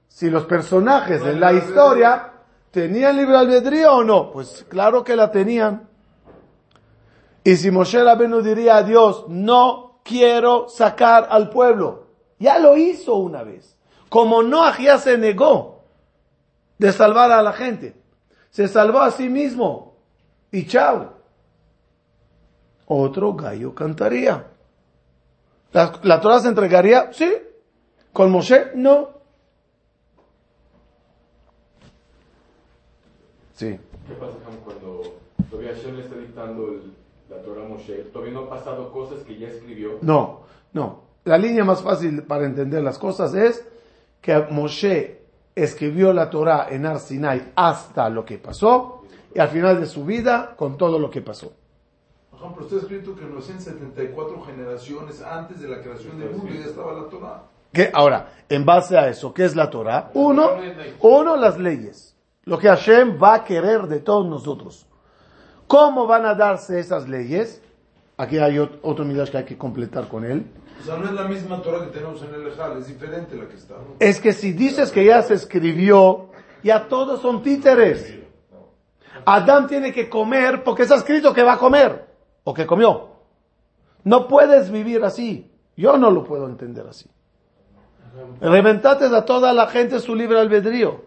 [0.08, 2.32] si los personajes de la historia
[2.72, 4.32] tenían libre albedrío o no.
[4.32, 5.88] Pues claro que la tenían.
[7.44, 12.08] Y si Moshe Rabenu diría a Dios, no quiero sacar al pueblo.
[12.40, 13.78] Ya lo hizo una vez.
[14.08, 15.84] Como Noah ya se negó
[16.78, 18.01] de salvar a la gente.
[18.52, 19.96] Se salvó a sí mismo.
[20.52, 21.14] Y chao.
[22.86, 24.46] Otro gallo cantaría.
[25.72, 27.10] ¿La, la Torah se entregaría?
[27.12, 27.32] Sí.
[28.12, 28.72] ¿Con Moshe?
[28.74, 29.08] No.
[33.54, 33.78] Sí.
[34.06, 34.34] ¿Qué pasa
[34.64, 35.02] cuando
[35.50, 36.92] todavía Hashem le está dictando el-
[37.30, 37.94] la Torah a Moshe?
[38.12, 39.98] Todavía no han pasado cosas que ya escribió.
[40.02, 41.04] No, no.
[41.24, 43.64] La línea más fácil para entender las cosas es
[44.20, 45.21] que Moshe
[45.54, 49.02] escribió la Torah en Ar Sinai hasta lo que pasó
[49.34, 51.52] y al final de su vida con todo lo que pasó.
[52.30, 56.64] Por ejemplo, está escrito que en 974 generaciones antes de la creación del mundo ya
[56.66, 57.42] estaba la Torah.
[57.72, 57.90] ¿Qué?
[57.94, 60.10] Ahora, en base a eso, ¿qué es la Torah?
[60.14, 60.50] Uno,
[61.00, 62.14] uno, las leyes.
[62.44, 64.86] Lo que Hashem va a querer de todos nosotros.
[65.66, 67.62] ¿Cómo van a darse esas leyes?
[68.18, 70.44] Aquí hay ot- otro midrash que hay que completar con él.
[70.82, 73.46] O sea, no es la misma Torah que tenemos en el Ejal, es diferente la
[73.46, 73.76] que está.
[74.00, 76.30] Es que si dices que ya se escribió,
[76.64, 78.18] ya todos son títeres.
[79.24, 82.08] Adán tiene que comer porque está escrito que va a comer
[82.42, 83.10] o que comió.
[84.02, 85.52] No puedes vivir así.
[85.76, 87.08] Yo no lo puedo entender así.
[88.40, 91.04] Reventates a toda la gente su libre albedrío.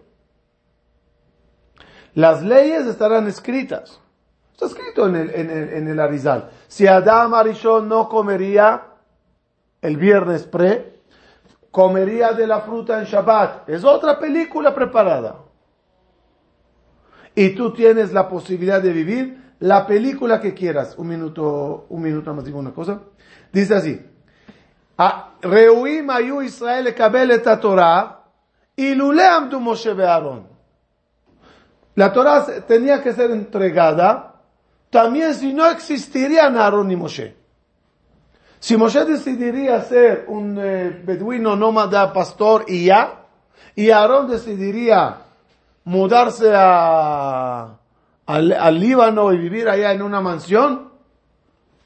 [2.14, 4.00] Las leyes estarán escritas.
[4.54, 6.50] Está escrito en el, en el, en el Arizal.
[6.70, 8.95] Si Adán Arishon no comería
[9.86, 11.00] el viernes pre,
[11.72, 13.70] comería de la fruta en Shabbat.
[13.70, 15.38] Es otra película preparada.
[17.36, 20.96] Y tú tienes la posibilidad de vivir la película que quieras.
[20.98, 23.02] Un minuto, un minuto más digo una cosa.
[23.52, 24.02] Dice así.
[24.98, 28.24] "Ah, Reuim ayu Israel ekabel et Torah,
[28.76, 30.48] ilule amdu Moshe Aaron.
[31.96, 34.36] La Torah tenía que ser entregada
[34.90, 37.36] también si no existirían Aarón y Moshe.
[38.66, 43.26] Si Moshe decidiría ser un eh, beduino nómada pastor y ya,
[43.76, 45.18] y Aarón decidiría
[45.84, 47.76] mudarse a,
[48.26, 50.90] al, al Líbano y vivir allá en una mansión,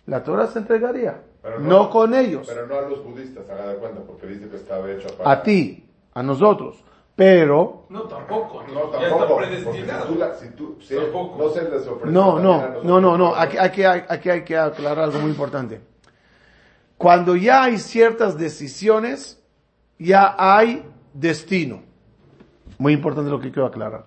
[0.05, 1.19] la Torah se entregaría.
[1.41, 4.47] Pero no, no- con ellos, Pero no a los budistas, haga de cuenta, porque dice
[4.47, 5.31] que estaba hecho para...
[5.31, 6.81] a ti, a nosotros.
[7.13, 8.63] Pero, No, tampoco.
[8.73, 9.27] No, ya está tampoco.
[9.33, 10.05] porque predestinado.
[10.07, 11.43] Si tú, la- si tú- si Tampoco.
[11.43, 14.57] no se les ofrece no, no, no, no, no, aquí, aquí, hay, aquí hay que
[14.57, 15.88] aclarar algo muy importante.
[16.99, 19.41] Cuando ya hay ciertas decisiones,
[19.97, 20.83] ya hay
[21.13, 21.81] destino.
[22.77, 24.05] Muy importante lo que quiero aclarar.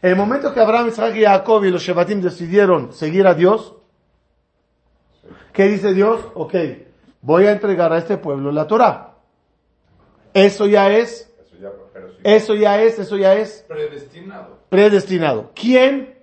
[0.00, 3.74] En el momento que Abraham, Isaac y Jacob y los Shevatim decidieron seguir a Dios,
[5.52, 6.20] ¿qué dice Dios?
[6.34, 6.54] Ok,
[7.22, 9.16] voy a entregar a este pueblo la Torah.
[10.32, 12.18] Eso ya es, Eso ya, pero sí.
[12.22, 14.58] eso ya es, eso ya es Predestinado.
[14.68, 15.50] predestinado.
[15.56, 16.14] ¿Quién?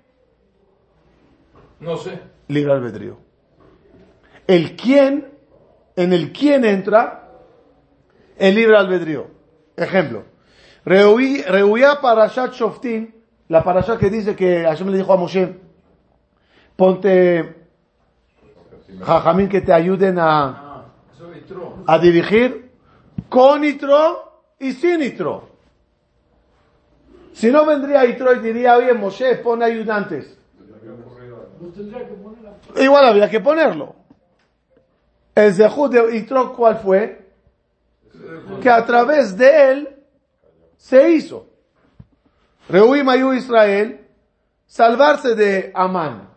[1.82, 2.22] No sé.
[2.48, 3.18] libre albedrío.
[4.48, 5.35] El quién,
[5.96, 7.30] en el quién entra
[8.38, 9.28] el libre albedrío.
[9.76, 10.24] Ejemplo,
[10.86, 13.12] Rehuía Parashat Shoftim,
[13.50, 15.56] la parashat que dice que Hashem le dijo a Moshe,
[16.76, 17.56] ponte
[19.02, 20.86] Jajamín que te ayuden a,
[21.88, 22.72] a dirigir
[23.30, 25.50] con Itro y sin Itro.
[27.34, 30.38] Si no vendría Itro y diría, oye Moshe, pon ayudantes.
[32.78, 34.05] Igual había que ponerlo.
[35.36, 37.30] El Zehut de Itro, ¿cuál fue?
[38.62, 39.96] Que a través de él
[40.78, 41.48] se hizo.
[42.70, 44.08] Rehuí Mayu Israel,
[44.66, 46.30] salvarse de Amán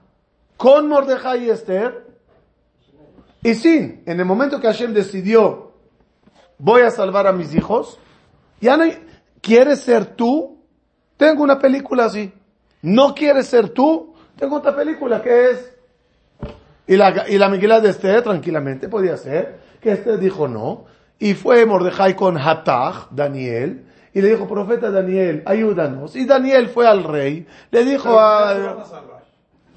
[0.56, 2.04] con Mordejai y Esther,
[3.42, 5.72] y sin, en el momento que Hashem decidió,
[6.58, 7.98] voy a salvar a mis hijos,
[8.60, 8.84] ya no
[9.40, 10.58] ¿quieres ser tú?
[11.16, 12.32] Tengo una película así.
[12.82, 14.14] ¿No quieres ser tú?
[14.36, 15.77] Tengo otra película que es
[16.88, 20.86] y la, y la Megilá de Esther, tranquilamente, podía ser, que Esther dijo no.
[21.20, 26.16] Y fue Mordejai con Hatach, Daniel, y le dijo, profeta Daniel, ayúdanos.
[26.16, 28.86] Y Daniel fue al rey, le dijo Pero a...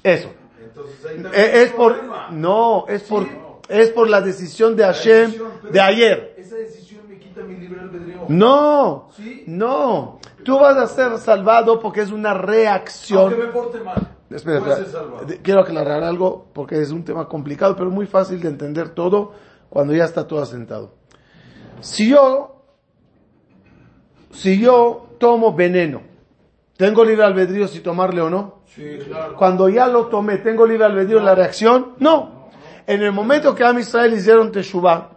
[0.02, 0.30] Eso.
[0.60, 1.92] Entonces ahí Eh, Es por...
[1.92, 2.28] problema.
[2.30, 3.24] No, es por...
[3.24, 3.30] Sí.
[3.68, 6.34] Es por la decisión de Hashem decisión, de ayer.
[6.36, 8.24] Esa decisión me quita mi libre albedrío.
[8.28, 9.44] No, Sí.
[9.46, 10.18] no.
[10.44, 13.20] Tú vas a ser salvado porque es una reacción.
[13.32, 14.08] Aunque me porte mal.
[15.26, 19.32] De- Quiero aclarar algo porque es un tema complicado, pero muy fácil de entender todo
[19.68, 20.94] cuando ya está todo asentado.
[21.80, 22.62] Si yo,
[24.30, 26.02] si yo tomo veneno,
[26.76, 28.62] ¿tengo libre albedrío si tomarle o no?
[28.66, 29.36] Sí, claro.
[29.36, 31.92] Cuando ya lo tomé, ¿tengo libre albedrío en la reacción?
[31.98, 32.48] No.
[32.86, 35.10] En el momento que a Israel hicieron Teshuvah,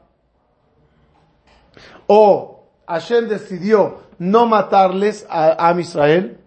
[2.07, 6.39] o Hashem decidió no matarles a, a Israel,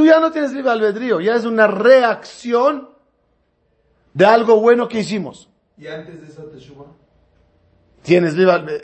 [0.00, 2.88] tú ya no tienes libre albedrío, ya es una reacción
[4.14, 5.50] de algo bueno que hicimos.
[5.76, 6.86] ¿Y antes de esa teshuva?
[8.02, 8.80] Tienes libre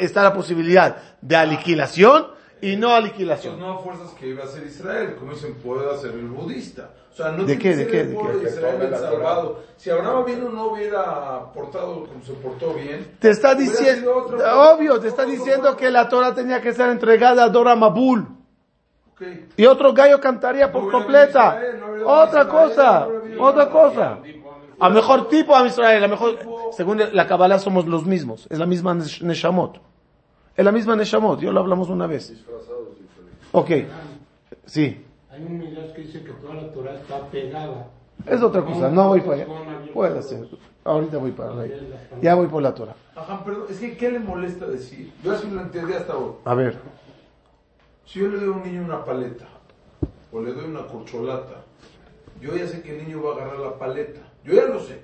[0.00, 2.28] está la posibilidad de aniquilación
[2.62, 3.60] y no Pues aniquilación.
[3.60, 6.92] no fuerzas que iba a ser Israel, como dicen, puede ser el budista.
[7.12, 8.38] O sea, no ¿De qué, de qué, el de qué?
[8.38, 9.64] de Israel el salvado.
[9.76, 15.08] Si Abraham vino no hubiera portado como se portó bien, Te está diciendo, obvio, te
[15.08, 18.43] está diciendo que la Torah tenía que ser entregada a Dora Mabul.
[19.56, 21.56] Y otro gallo cantaría por No completa.
[21.56, 24.18] Israel, no hubiera Otra Israel, cosa, no otra cosa.
[24.80, 26.36] A mejor tipo a Israel, a mejor,
[26.72, 28.46] según la Kabbalah somos los mismos.
[28.50, 29.78] Es la misma Nesh- Neshamot.
[30.56, 32.32] Es la misma Neshamot, yo lo hablamos una vez.
[33.52, 33.70] Ok,
[34.66, 35.04] sí.
[35.30, 37.86] Hay un midrash que dice que toda la Torah está pegada.
[38.26, 39.46] Es otra cosa, no voy para allá.
[39.92, 40.46] Puede ser.
[40.84, 41.74] Ahorita voy para allá.
[42.20, 42.94] Ya voy por la Torah.
[43.16, 45.12] Ajá, pero es que ¿qué le molesta decir?
[45.22, 46.32] Yo así lo entendí hasta hoy.
[46.44, 46.78] A ver,
[48.06, 49.46] Si yo le doy a un niño una paleta
[50.32, 51.64] o le doy una corcholata,
[52.40, 54.20] yo ya sé que el niño va a agarrar la paleta.
[54.44, 55.02] Yo ya lo sé.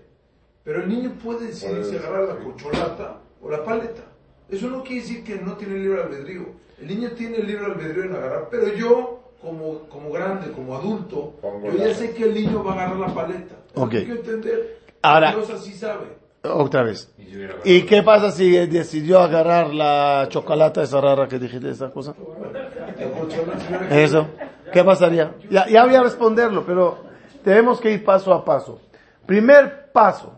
[0.64, 4.02] Pero el niño puede decidir si agarrar la corcholata o la paleta.
[4.48, 6.46] Eso no quiere decir que no tiene libre albedrío.
[6.80, 11.70] El niño tiene libre albedrío en agarrar, pero yo, como, como grande, como adulto, Pongo
[11.70, 13.54] yo ya la- sé que el niño va a agarrar la paleta.
[13.74, 13.94] Eso Ok.
[13.94, 14.80] hay que entender.
[15.02, 16.06] Ahora- Dios así sabe.
[16.42, 17.12] Otra vez.
[17.64, 22.14] ¿Y qué pasa si decidió agarrar la chocolata esa rara que dijiste, esa cosa?
[23.90, 24.26] Eso.
[24.72, 25.34] ¿Qué pasaría?
[25.50, 26.98] Ya, ya voy a responderlo, pero
[27.44, 28.80] tenemos que ir paso a paso.
[29.26, 30.34] Primer paso.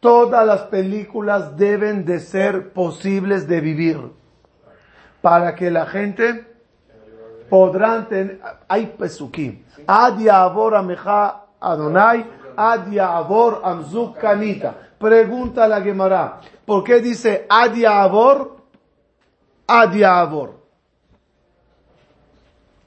[0.00, 3.98] Todas las películas deben de ser posibles de vivir.
[5.20, 6.46] Para que la gente
[7.48, 8.40] podrán tener...
[8.68, 9.64] Hay pesukim.
[9.86, 10.20] Ad
[11.58, 12.98] Adonai, ad
[13.64, 14.85] amzuk kanita.
[14.98, 16.40] Pregunta a la Gemara.
[16.64, 18.56] ¿Por qué dice ad ya'avor?
[19.66, 20.66] Ad ya'avor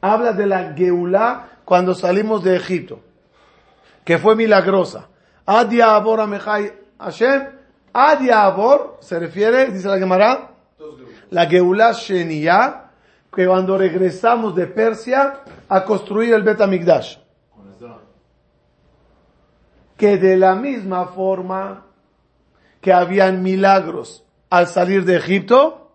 [0.01, 2.99] habla de la Geulá cuando salimos de Egipto,
[4.03, 5.07] que fue milagrosa.
[5.45, 7.47] Adia Abor Amechai Hashem,
[7.93, 10.51] Adia Abor se refiere, dice la Gemara,
[11.31, 12.91] la Geulá Sheniya,
[13.33, 17.17] que cuando regresamos de Persia a construir el Bet Amigdash.
[19.97, 21.85] Que de la misma forma
[22.81, 25.91] que habían milagros al salir de Egipto,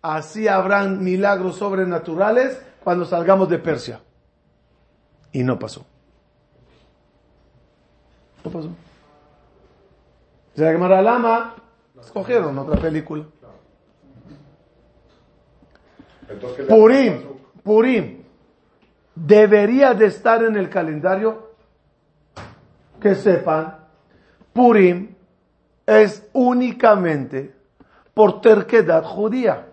[0.00, 4.00] así habrán milagros sobrenaturales cuando salgamos de Persia.
[5.32, 5.84] Y no pasó.
[8.44, 8.68] No pasó.
[10.54, 11.54] Se la Lama,
[12.00, 13.24] escogieron otra película.
[16.28, 17.22] Entonces, ¿qué le Purim,
[17.62, 18.22] Purim,
[19.14, 21.52] debería de estar en el calendario.
[23.00, 23.78] Que sepan,
[24.52, 25.14] Purim
[25.86, 27.54] es únicamente
[28.14, 29.68] por terquedad judía.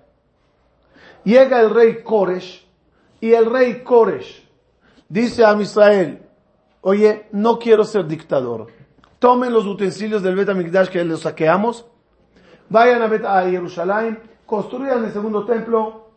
[1.24, 2.65] Llega el rey Koresh
[3.19, 4.48] y el rey Koresh
[5.08, 6.22] dice a Israel,
[6.82, 8.67] oye, no quiero ser dictador.
[9.19, 11.86] Tomen los utensilios del Bet HaMikdash que los saqueamos,
[12.69, 16.10] vayan a, Bet a Jerusalén, construyan el segundo templo,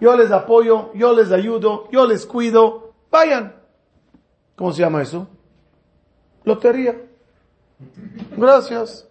[0.00, 3.54] yo les apoyo, yo les ayudo, yo les cuido, vayan.
[4.56, 5.28] ¿Cómo se llama eso?
[6.44, 7.00] Lotería.
[8.36, 9.05] Gracias.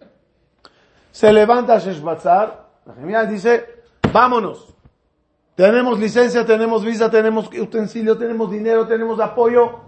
[1.16, 3.64] Se levanta Sheshbatzar, la Jeremías dice,
[4.12, 4.74] vámonos.
[5.54, 9.80] Tenemos licencia, tenemos visa, tenemos utensilio, tenemos dinero, tenemos apoyo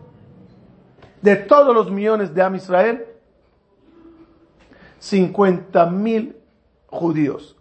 [1.21, 3.05] de todos los millones de Am Israel.
[5.01, 6.35] 50 mil
[6.87, 7.55] judíos.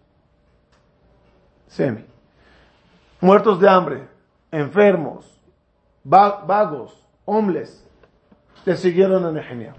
[1.67, 2.05] Semi.
[3.19, 4.07] Muertos de hambre,
[4.49, 5.41] enfermos,
[6.09, 7.85] va- vagos, hombres,
[8.63, 9.75] le siguieron a Nehemia.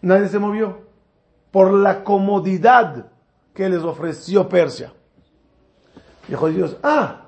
[0.00, 0.93] Nadie se movió
[1.54, 3.06] por la comodidad
[3.54, 4.92] que les ofreció Persia.
[6.26, 7.26] Dijo Dios, ah,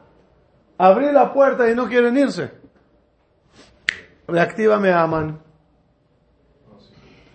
[0.76, 2.50] abrí la puerta y no quieren irse.
[4.26, 5.38] Reactívame a Amán.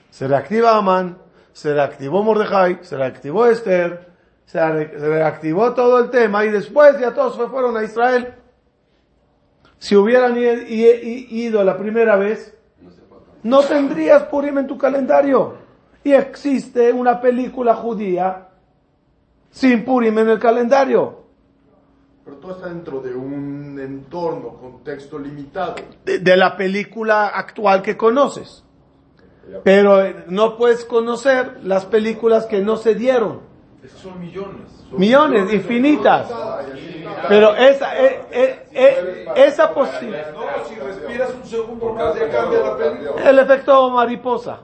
[0.09, 1.17] Se reactiva Amán,
[1.53, 4.09] se reactivó Mordejai, se reactivó Esther,
[4.45, 8.33] se, re- se reactivó todo el tema y después ya todos se fueron a Israel.
[9.79, 12.53] Si hubieran ido la primera vez,
[13.43, 15.60] no tendrías Purim en tu calendario.
[16.03, 18.47] Y existe una película judía
[19.49, 21.21] sin Purim en el calendario.
[22.23, 25.75] Pero todo está dentro de un entorno, contexto limitado.
[26.05, 28.63] De, de la película actual que conoces.
[29.63, 33.41] Pero eh, no puedes conocer las películas que no se dieron.
[33.83, 34.69] Esos son millones.
[34.89, 36.31] Son Millones, infinitas.
[37.27, 40.31] Pero esa, eh, eh, eh, esa posibilidad.
[40.33, 43.29] No, si respiras un segundo más ya cambia la película.
[43.29, 44.59] El efecto mariposa.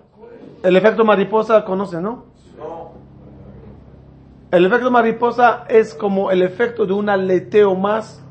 [0.64, 2.26] El efecto mariposa conoce, ¿no?
[2.58, 2.92] No.
[4.52, 8.24] El efecto mariposa es como el efecto de un aleteo más.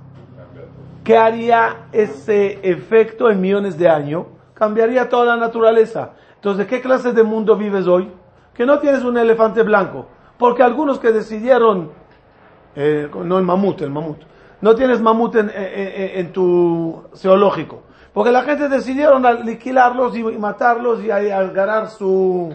[1.05, 4.27] ¿Qué haría ese efecto en millones de años?
[4.55, 6.13] Cambiaría toda la naturaleza.
[6.37, 8.11] Entonces, ¿qué clase de mundo vives hoy?
[8.55, 10.07] Que no tienes un elefante blanco.
[10.39, 11.91] Porque algunos que decidieron,
[12.75, 14.19] eh, no el mamut, el mamut,
[14.61, 17.83] no tienes mamut en, en- en- en tu zoológico.
[18.17, 22.51] Porque la gente decidieron aniquilarlos y matarlos y agarrar su,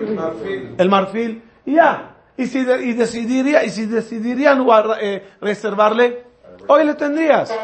[0.00, 0.74] El marfil.
[0.78, 2.16] el marfil y ya.
[2.38, 4.66] Y si, de- y decidiría, y si decidirían
[5.02, 6.24] eh, reservarle,
[6.66, 7.54] hoy le tendrías.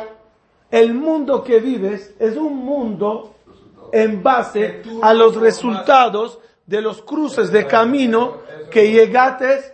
[0.71, 3.35] El mundo que vives es un mundo
[3.91, 9.73] en base a los resultados de los cruces de camino que llegates.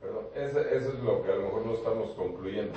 [0.00, 2.72] Perdón, eso es lo que a lo mejor no estamos concluyendo.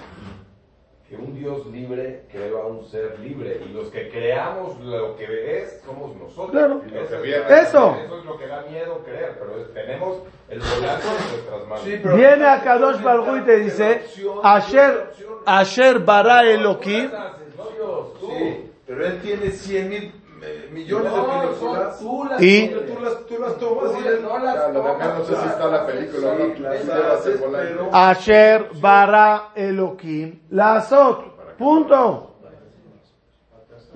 [1.14, 5.59] Que un Dios libre crea a un ser libre y los que creamos lo que
[5.59, 6.49] es somos nosotros.
[6.49, 6.82] Claro.
[6.88, 7.22] Eso.
[7.22, 7.97] viene- Eso.
[8.03, 11.84] Eso es lo que da miedo creer, pero es- tenemos el volante en nuestras manos.
[11.84, 14.01] Sí, pero- Viene a Kadosh Baruj Hu y te dice,
[14.41, 15.11] Asher,
[15.45, 18.32] Asher bara Elohim, No Dios, tú.
[18.32, 20.11] Sí, pero él tiene 100 mil
[20.46, 22.00] eh, millones No, de películas.
[22.00, 24.74] tú las Y- tú las, tú las tomas y Tú él no las Ya, lo
[24.82, 27.12] demás tomas, no sé si está la película o no, Sí, tú las llevas el
[27.12, 27.68] haces, volante.
[27.72, 31.56] pero- Asher bara Elohim, la azot.
[31.58, 32.30] Punto.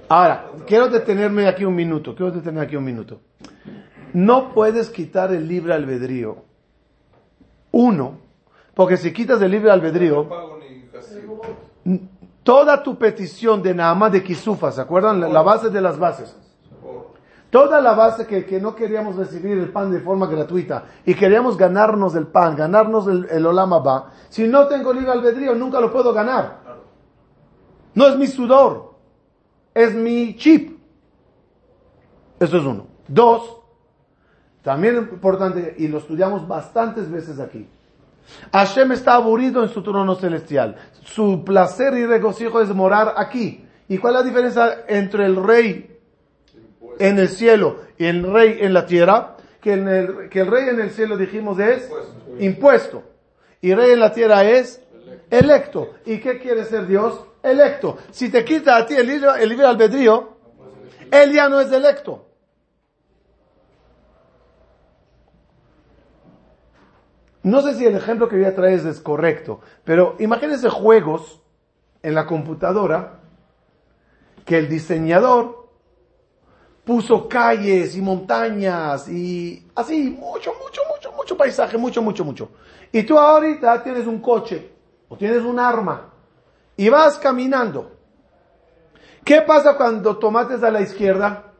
[0.09, 3.19] Ahora, quiero detenerme aquí un minuto, quiero detenerme aquí un minuto.
[4.13, 6.37] No puedes quitar el libre albedrío.
[7.71, 8.19] Uno,
[8.73, 11.41] porque si quitas el libre No albedrío, pago ni castigo.
[12.47, 15.19] Toda tu petición de Naamá de Kisufa, ¿se acuerdan?
[15.19, 16.33] La, la base de las bases.
[17.49, 21.57] Toda la base que, que no queríamos recibir el pan de forma gratuita y queríamos
[21.57, 25.91] ganarnos el pan, ganarnos el, el Olama va, si no tengo libre albedrío nunca lo
[25.91, 26.59] puedo ganar.
[27.93, 28.95] No es mi sudor,
[29.73, 30.79] es mi chip.
[32.39, 32.87] Eso es uno.
[33.09, 33.57] Dos,
[34.61, 37.67] también importante, y lo estudiamos bastantes veces aquí.
[38.51, 40.75] Hashem está aburrido en su trono celestial.
[41.03, 43.65] Su placer y regocijo es morar aquí.
[43.87, 45.97] ¿Y cuál es la diferencia entre el rey
[46.99, 49.37] en el cielo y el rey en la tierra?
[49.61, 51.89] Que, en el, que el rey en el cielo dijimos es
[52.39, 53.03] impuesto.
[53.61, 54.81] Y rey en la tierra es
[55.29, 55.95] electo.
[56.05, 57.21] ¿Y qué quiere ser Dios?
[57.41, 57.97] Electo.
[58.11, 60.37] Si te quita a ti el libre, el libre albedrío,
[61.11, 62.26] él ya no es electo.
[67.47, 71.39] No sé si el ejemplo que voy a traer es correcto, pero imagínense juegos
[72.03, 73.21] en la computadora
[74.43, 75.69] que el diseñador
[76.83, 82.49] puso calles y montañas y así, mucho, mucho, mucho, mucho paisaje, mucho, mucho, mucho.
[82.91, 84.69] Y tú ahorita tienes un coche
[85.07, 86.11] o tienes un arma
[86.75, 87.93] y vas caminando.
[89.23, 91.53] ¿Qué pasa cuando tomates a la izquierda?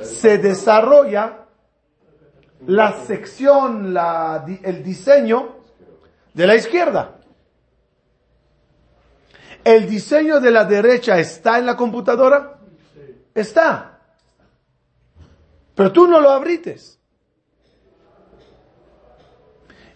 [0.00, 1.40] Se desarrolla
[2.66, 5.56] la sección, la, el diseño
[6.34, 7.16] de la izquierda.
[9.64, 12.58] ¿El diseño de la derecha está en la computadora?
[13.34, 13.98] Está.
[15.74, 16.98] Pero tú no lo abrites.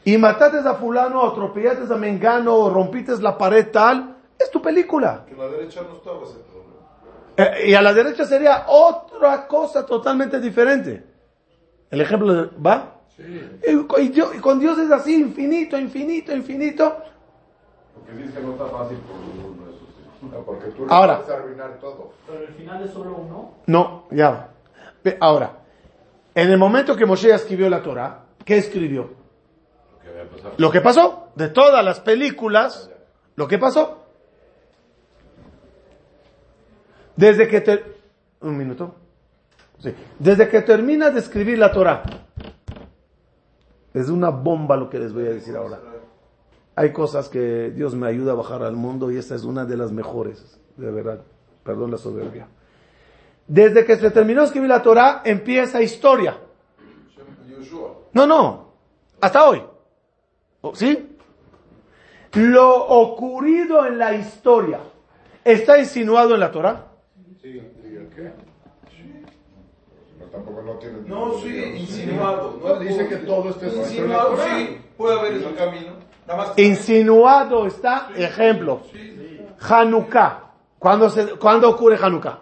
[0.04, 4.60] Y mataste a fulano, o atropellaste a mengano, o rompites la pared tal, es tu
[4.60, 5.24] película.
[5.26, 6.64] Que la derecha no estaba ese problema.
[7.36, 11.13] Eh, y a la derecha sería otra cosa totalmente diferente.
[11.94, 12.94] El ejemplo, de- ¿va?
[13.66, 16.96] Y, con- y Dios- y con Dios es así, infinito, infinito, infinito.
[17.94, 19.88] Porque dices que no está fácil por ninguno de esos.
[20.20, 20.26] sí.
[20.32, 21.20] No, porque tú Ahora.
[21.22, 22.12] puedes arruinar todo.
[22.26, 23.54] Pero el final es solo uno.
[23.66, 24.48] No, ya.
[25.20, 25.52] Ahora,
[26.34, 29.10] en el momento que Moshe escribió la Torah, ¿qué escribió?
[30.02, 30.54] ¿Qué había pasado?
[30.56, 32.90] Lo que pasó, de todas las películas,
[33.36, 34.00] lo que pasó.
[37.16, 37.84] Desde que te...
[38.40, 38.94] Un minuto.
[40.18, 42.02] Desde que termina de escribir la Torah.
[43.92, 45.78] Es una bomba lo que les voy a decir ahora.
[46.76, 49.76] Hay cosas que Dios me ayuda a bajar al mundo y esta es una de
[49.76, 51.20] las mejores, de verdad.
[51.62, 52.48] Perdón la soberbia.
[53.46, 56.36] Desde que se terminó de escribir la Torah, empieza historia.
[58.12, 58.72] No, no.
[59.20, 59.62] Hasta hoy.
[60.62, 61.16] ¿O- ¿Sí?
[62.34, 64.80] Lo ocurrido en la historia
[65.44, 66.86] está insinuado en la Torah.
[67.40, 67.48] Sí,
[67.84, 68.32] ¿y el qué?
[70.34, 70.98] No, tampoco no tiene...
[71.06, 72.58] No, sí, insinuado.
[72.62, 74.78] No, dice que todo está en Insinuado, sí.
[74.96, 75.92] Puede haber ese camino.
[76.26, 78.80] Nada más que- Insinuado está, ejemplo,
[79.60, 80.40] Hanukkah.
[80.78, 82.40] ¿Cuándo, se, ¿Cuándo ocurre Hanukkah?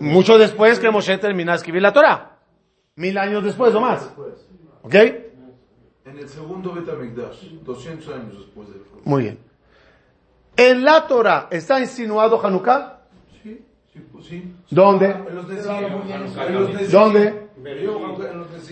[0.00, 2.38] Mucho después que Moshe termina de escribir la Torah.
[2.96, 4.10] Mil años después o más.
[4.82, 4.94] ¿Ok?
[4.94, 9.38] En el segundo Betamigdash, 200 años después del Muy bien.
[10.56, 13.01] ¿En la Torah está insinuado Hanukkah?
[13.92, 14.54] Sí, pues sí.
[14.70, 15.14] ¿Dónde?
[16.90, 17.48] ¿Dónde?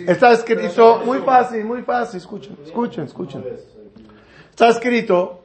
[0.09, 3.45] Está escrito, muy fácil, muy fácil, escuchen, escuchen, escuchen.
[4.51, 5.45] Está escrito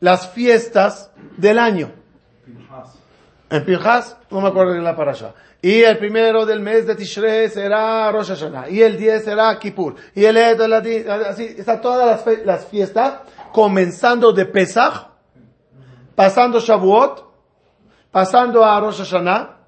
[0.00, 1.90] las fiestas del año.
[3.50, 5.34] En Pinhas, no me acuerdo en la parasha.
[5.62, 8.68] Y el primero del mes de Tishrei será Rosh Hashanah.
[8.70, 9.94] Y el 10 será Kippur.
[10.14, 13.20] Y el así, está todas las, fe- las fiestas,
[13.52, 15.08] comenzando de Pesach,
[16.14, 17.24] pasando Shavuot,
[18.16, 19.58] pasando a Rosh Hashanah,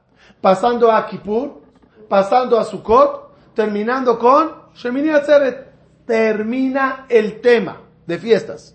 [0.40, 1.60] pasando a Kippur,
[2.08, 5.68] pasando a Sukkot, terminando con Shemini Atzeret.
[6.06, 8.74] Termina el tema de fiestas.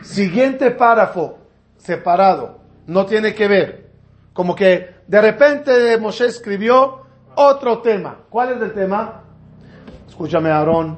[0.00, 1.36] Siguiente párrafo,
[1.76, 3.90] separado, no tiene que ver.
[4.32, 7.02] Como que de repente Moshe escribió
[7.34, 8.20] otro tema.
[8.30, 9.20] ¿Cuál es el tema?
[10.08, 10.96] Escúchame, Aarón,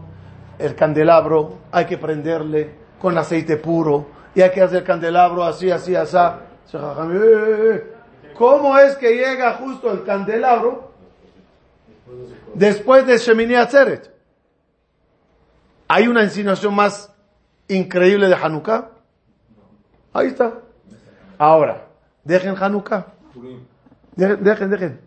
[0.60, 2.70] el candelabro hay que prenderle
[3.00, 6.16] con aceite puro y hay que hacer candelabro así, así, así.
[6.16, 6.30] "Eh,
[6.74, 7.92] eh, eh".
[8.36, 10.92] ¿Cómo es que llega justo el candelabro
[12.54, 14.14] después de Shemini Atzeret?
[15.88, 17.10] ¿Hay una insinuación más
[17.68, 18.90] increíble de Hanukkah?
[20.12, 20.52] Ahí está.
[21.38, 21.86] Ahora,
[22.24, 23.06] dejen Hanukkah.
[24.16, 25.00] Dejen, dejen, dejen.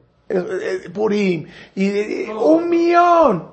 [0.94, 1.48] Purim.
[1.76, 3.52] Y, y- un millón.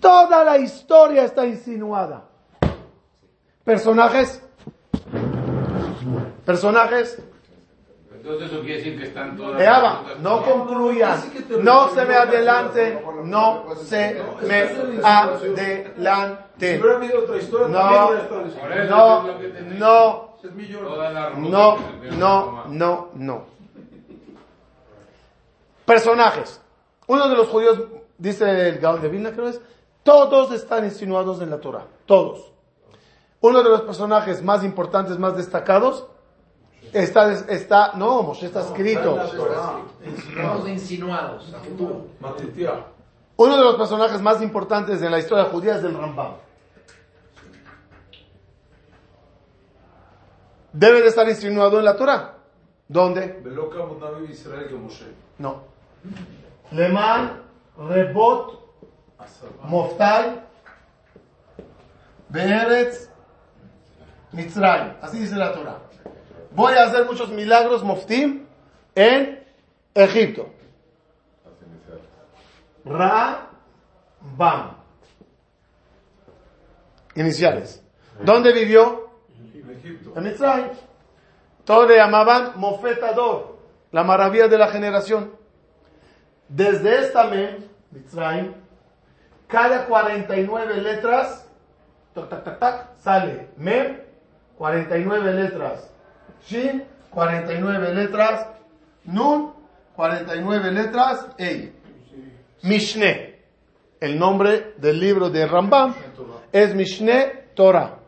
[0.00, 2.24] Toda la historia está insinuada.
[3.64, 4.42] Personajes.
[6.44, 7.22] Personajes.
[8.12, 11.20] Entonces eso quiere decir que están todas Eh, no concluyan.
[11.60, 13.00] No se me adelanten.
[13.24, 14.62] No se me
[15.02, 16.80] adelanten.
[16.80, 16.98] No,
[17.68, 18.18] no,
[19.68, 20.28] no,
[21.36, 21.78] no,
[22.16, 23.44] no, no, no.
[25.84, 26.60] Personajes.
[27.06, 27.78] Uno de los judíos,
[28.16, 29.60] dice el Gaon de Vilna, creo es,
[30.02, 31.86] todos están insinuados en la Torah.
[32.06, 32.52] Todos.
[33.40, 36.06] Uno de los personajes más importantes, más destacados,
[36.92, 39.20] está, está no, Moshe está escrito.
[40.04, 42.06] Estamos insinuados a futuro.
[42.20, 42.86] Matitiah.
[43.36, 46.34] Uno de los personajes más importantes en la historia judía es del Rambam.
[50.72, 52.34] Debe de estar insinuado en la Torah.
[52.88, 53.40] ¿Dónde?
[55.38, 55.62] No.
[56.70, 57.42] Leman,
[57.78, 58.60] Rebot,
[59.62, 60.42] Moftai,
[62.28, 63.08] Beretz,
[64.32, 64.94] Mitzrayim.
[65.00, 65.78] Así dice la Torah.
[66.54, 68.46] Voy a hacer muchos milagros, Moftim,
[68.94, 69.44] en
[69.92, 70.48] Egipto.
[72.84, 73.48] Ra,
[74.36, 74.76] Bam.
[77.16, 77.82] Iniciales.
[78.20, 79.10] ¿Dónde vivió?
[79.52, 80.12] En Egipto.
[80.16, 80.68] En Mitzrayim.
[81.64, 83.58] Todos le llamaban Mofetador,
[83.90, 85.32] la maravilla de la generación.
[86.48, 88.52] Desde esta mem, Mitzrayim,
[89.48, 91.48] cada 49 letras,
[92.14, 93.98] tac, tac, tac, tac, sale mem,
[94.56, 95.93] 49 letras.
[96.46, 98.46] Shin, 49 letras.
[99.04, 99.52] Nun,
[99.96, 101.26] 49 letras.
[101.38, 101.72] Ey.
[102.62, 103.34] Mishne.
[104.00, 105.94] El nombre del libro de Rambam
[106.52, 107.98] es Mishne Torah.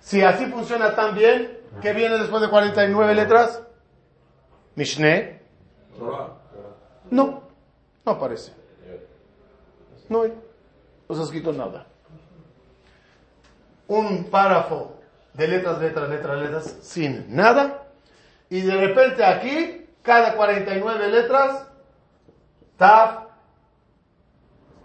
[0.00, 3.62] Si así funciona tan bien, ¿qué viene después de 49 letras?
[4.74, 5.40] Mishne.
[5.98, 6.28] Torah.
[7.10, 7.42] No,
[8.04, 8.52] no aparece.
[10.08, 10.32] No hay.
[11.08, 11.86] No se ha escrito nada.
[13.88, 15.01] Un párrafo
[15.34, 17.86] de letras, letras, letras, letras, sin nada.
[18.50, 21.66] Y de repente aquí, cada 49 letras,
[22.76, 23.28] Tav,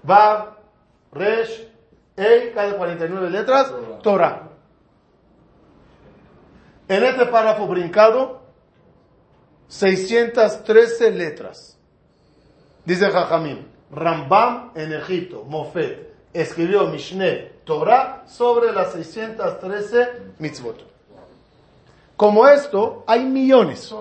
[0.03, 0.57] Vav,
[1.11, 1.67] Resh,
[2.15, 4.49] Ei, cada 49 letras, Torah.
[6.87, 8.41] En este párrafo brincado,
[9.67, 11.77] 613 letras.
[12.85, 20.77] Dice Jajamim, Rambam en Egipto, Mofet, escribió Mishneh, Torah, sobre las 613 mitzvot.
[22.15, 23.93] Como esto, hay millones.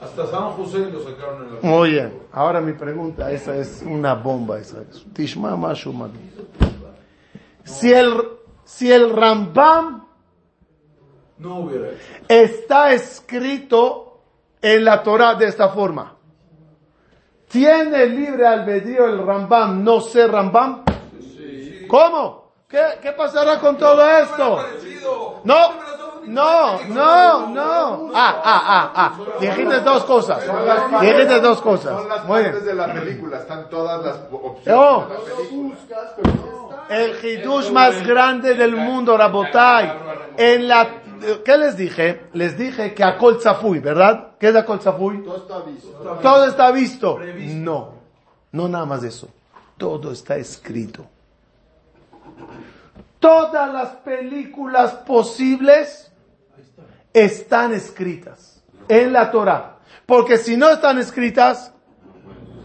[0.00, 1.60] Hasta San José lo sacaron en la.
[1.62, 2.22] Muy bien.
[2.30, 4.60] Ahora mi pregunta, esa es una bomba.
[4.60, 5.04] Esa es.
[7.64, 8.14] Si el,
[8.64, 10.06] si el Rambam
[11.38, 11.98] No hubiera hecho.
[12.28, 14.20] está escrito
[14.62, 16.14] en la Torah de esta forma,
[17.48, 20.84] ¿tiene libre albedrío el Rambam no ser Rambam?
[21.88, 22.52] ¿Cómo?
[22.68, 24.58] ¿Qué, ¿Qué pasará con todo esto?
[25.44, 25.70] No,
[26.26, 28.10] no, no, no.
[28.14, 29.18] Ah, ah, ah, ah.
[29.40, 30.42] Dijiste dos cosas.
[31.00, 31.98] Dijiste dos cosas.
[31.98, 32.66] Son las Muy partes bien.
[32.66, 35.18] de la película, están todas las opciones.
[36.90, 39.92] El hidush más grande del mundo, Rabotai.
[40.36, 40.88] En la,
[41.44, 42.28] ¿qué les dije?
[42.34, 44.32] Les dije que a Kol Tzafui, ¿verdad?
[44.38, 45.22] ¿Qué es la Kol Tzafui?
[45.24, 46.18] Todo está visto.
[46.22, 47.16] Todo está visto.
[47.16, 47.58] Previsto.
[47.58, 47.92] No,
[48.52, 49.28] no nada más eso.
[49.76, 51.04] Todo está escrito.
[53.18, 56.12] Todas las películas posibles
[57.12, 59.78] están escritas en la Torah.
[60.06, 61.72] Porque si no están escritas,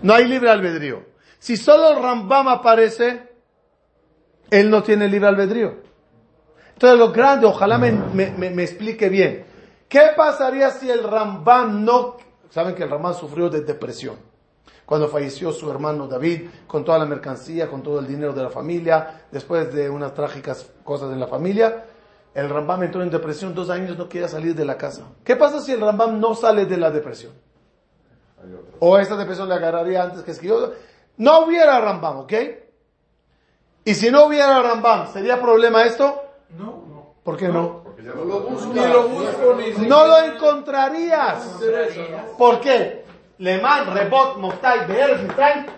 [0.01, 1.03] no hay libre albedrío.
[1.39, 3.29] Si solo Rambam aparece,
[4.49, 5.77] él no tiene libre albedrío.
[6.73, 9.45] Entonces lo grande, ojalá me, me- explique bien.
[9.89, 12.17] ¿Qué pasaría si el Rambam no...
[12.49, 14.17] Saben que el Rambam sufrió de depresión.
[14.85, 18.49] Cuando falleció su hermano David, con toda la mercancía, con todo el dinero de la
[18.49, 21.85] familia, después de unas trágicas cosas en la familia,
[22.33, 25.03] el Rambam entró en depresión, dos años no quería salir de la casa.
[25.23, 27.31] ¿Qué pasa si el Rambam no sale de la depresión?
[28.79, 30.73] O esa depresión le agarraría antes que escribió.
[31.17, 32.33] No hubiera Rambam, ¿ok?
[33.85, 36.23] Y si no hubiera Rambam, ¿sería problema esto?
[36.57, 36.83] No.
[37.23, 37.83] ¿Por qué no?
[37.83, 38.73] Porque ya No no lo busco.
[38.73, 41.57] Ni lo busco ni No lo encontrarías.
[42.37, 43.02] ¿Por qué?
[43.43, 45.27] Leman, Rebot, Moftai, Be'er,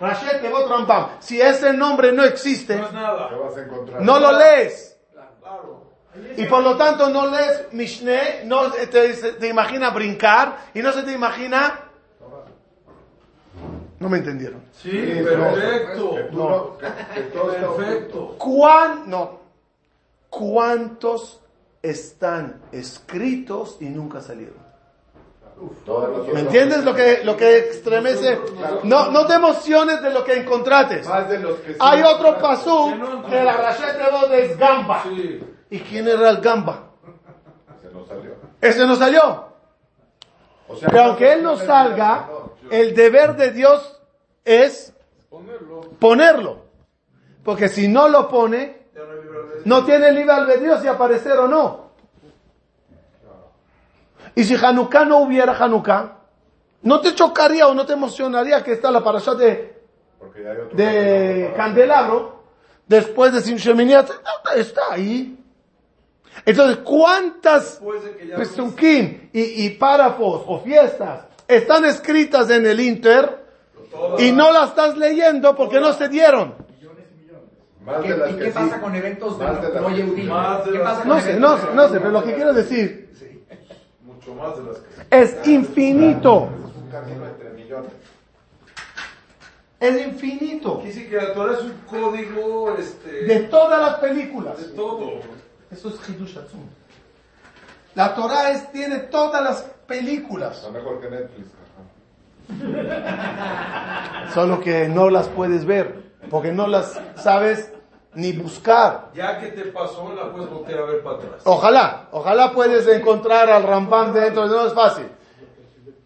[0.00, 1.08] Rashet, Tevot, Rambam.
[1.18, 3.30] Si ese nombre no existe, No es nada.
[4.00, 4.96] No lo lees.
[6.36, 10.92] Y por lo tanto no lees Mishneh, no te, se te imagina brincar y no
[10.92, 11.80] se te imagina...
[13.98, 14.62] No me entendieron.
[14.72, 16.14] Sí, pero- perfecto.
[16.32, 16.76] No-.
[16.78, 18.36] Perfecto.
[18.38, 19.40] ¿Cuán, no,
[20.30, 21.40] ¿Cuántos
[21.82, 24.65] están escritos y nunca salieron?
[26.32, 28.38] ¿Me entiendes lo que, lo que estremece?
[28.82, 32.92] No, no te emociones de lo que de sí Hay otro pasú
[33.28, 35.04] que la Rashet Tevot es Gamba.
[35.70, 36.90] ¿Y quién era el Gamba?
[38.06, 38.34] Salió.
[38.60, 39.46] Ese no salió.
[40.80, 42.28] Pero aunque él no salga,
[42.70, 44.00] el deber de Dios
[44.44, 44.92] es
[45.98, 46.66] Ponerlo.
[47.44, 48.88] Porque si no lo pone,
[49.64, 51.85] no tiene libre albedrío si aparecer o no.
[54.36, 56.12] Y si Hanukkah no hubiera Hanukkah,
[56.82, 59.80] ¿no te chocaría o no te emocionaría que está la parasha de,
[60.20, 62.44] Porque ya hay otro de Candelabro
[62.86, 64.08] después de Sim Sheminiat?
[64.56, 65.38] Está ahí.
[66.44, 73.44] Entonces, ¿cuántas de pesukim y, y párrafos o fiestas están escritas en el Inter
[74.18, 76.54] y no las estás leyendo porque no se dieron?
[77.86, 78.52] Más ¿Qué- de las ¿Y que qué sí.
[78.52, 79.88] pasa con eventos de de no,
[80.84, 83.06] las no sé, no sé, no sé, pero lo que quiero decir
[84.34, 86.48] más de las que es infinito.
[86.68, 87.92] Es un camino entre millones.
[89.78, 90.78] Es infinito.
[90.80, 94.58] Aquí sí que la Torah es un código este, De todas las películas.
[94.58, 95.20] de todo.
[95.70, 96.60] Eso es Hidush Atzum.
[97.94, 100.58] La Torah es, tiene todas las películas.
[100.58, 101.48] Está mejor que Netflix.
[104.34, 106.04] Solo que no las puedes ver.
[106.30, 107.70] Porque no las sabes
[108.16, 109.10] ni buscar.
[109.14, 111.42] Ya que te pasó, la puedes voltear a ver para atrás.
[111.44, 115.06] Ojalá, ojalá puedes encontrar al Rambam dentro, no es fácil.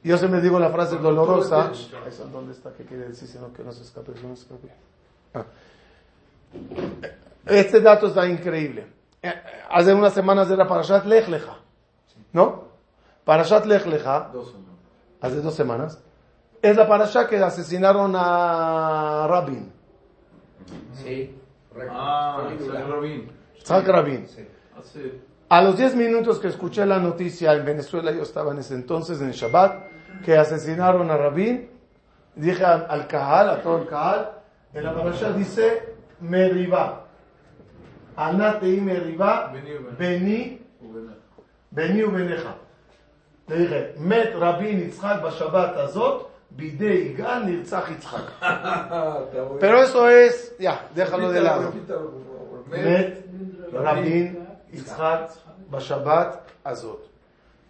[0.03, 1.71] Yo siempre digo la frase dolorosa.
[2.07, 2.73] Esa, ¿Dónde está?
[2.73, 3.29] ¿Qué quiere decir?
[3.29, 4.69] Sino que no se escape, que no se escape.
[5.35, 5.45] Ah.
[7.47, 8.87] Este dato está increíble.
[9.23, 9.33] Eh,
[9.71, 11.57] Hace unas semanas era Parashat Lech Lecha.
[12.33, 12.65] ¿No?
[13.25, 14.71] Parashat Lech Lecha, Dos semanas.
[15.21, 15.99] hace dos semanas,
[16.63, 19.73] es la parasha que asesinaron a Rabin,
[20.95, 21.37] Sí.
[21.89, 22.49] Ah,
[22.89, 23.31] Rabin.
[23.69, 24.27] Rabin.
[25.49, 29.21] A los 10 minutos que escuché la noticia en Venezuela, yo estaba en ese entonces,
[29.21, 29.85] en Shabbat,
[30.25, 31.69] que asesinaron a Rabin,
[32.37, 34.31] dije al, Kahal, a todo el Kahal,
[34.73, 37.07] en la parasha dice, Meribá.
[38.17, 39.53] Anatei Meribá,
[39.99, 40.61] Beni,
[41.71, 42.55] Beni Ubeneja.
[43.49, 47.47] Le dije, Met Rabin Yitzhak Bashabat Azot, Bidei Gan
[49.61, 51.73] Pero eso es, ya, déjalo de lado.
[52.69, 53.25] Met
[53.73, 55.31] Rabin Yitzhak
[55.71, 57.09] Bashabat Azot.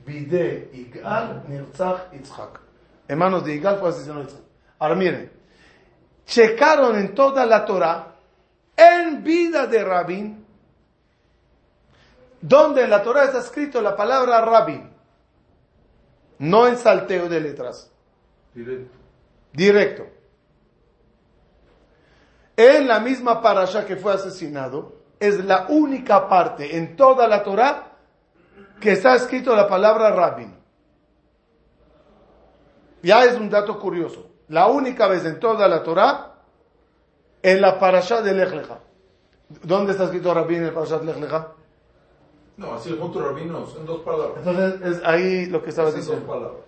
[0.04, 2.60] Bidei Igal Nirtzach Yitzhak.
[3.08, 4.42] En de Igal pues fue asesinado Yitzhak.
[4.78, 5.30] Ahora miren,
[6.26, 8.14] checaron en toda la Torah,
[8.76, 10.46] en vida de Rabin,
[12.40, 14.90] donde en la Torah está escrito la palabra Rabin,
[16.38, 17.90] no en salteo de letras.
[18.54, 18.96] Directo.
[19.52, 20.06] directo.
[22.56, 27.92] En la misma parasha que fue asesinado, es la única parte en toda la Torah
[28.80, 30.54] que está escrito la palabra Rabin.
[33.02, 34.26] Ya es un dato curioso.
[34.48, 36.34] La única vez en toda la Torah,
[37.42, 38.78] en la parasha de Lech Lecha.
[39.62, 41.48] ¿Dónde está escrito Rabin en el parasha de Lech Lecha?
[42.56, 44.44] No, así junto rabinos, en dos palabras.
[44.44, 46.30] Entonces es ahí lo que estabas En dos diciendo.
[46.30, 46.60] palabras.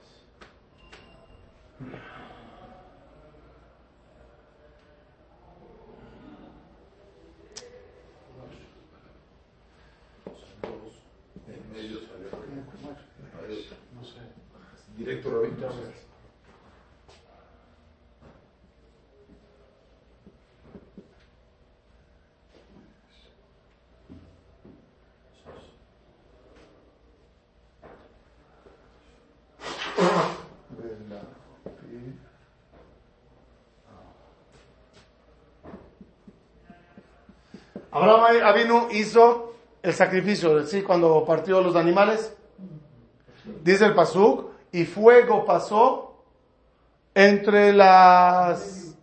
[14.96, 16.01] Directo Rabito.
[37.92, 40.82] Abraham Avinu hizo el sacrificio, ¿sí?
[40.82, 42.34] Cuando partió los animales.
[43.62, 46.24] Dice el Pasuk, y fuego pasó
[47.14, 48.96] entre las,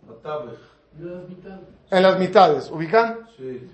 [1.90, 2.70] en las mitades.
[2.70, 3.28] ¿Ubican?
[3.36, 3.70] Sí.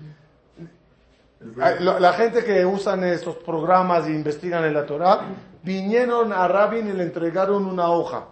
[1.55, 5.21] La gente que usan estos programas e investigan en la Torah,
[5.63, 8.25] vinieron a Rabin y le entregaron una hoja.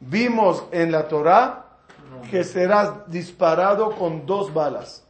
[0.00, 1.64] Vimos en la Torah
[2.30, 5.05] que serás disparado con dos balas.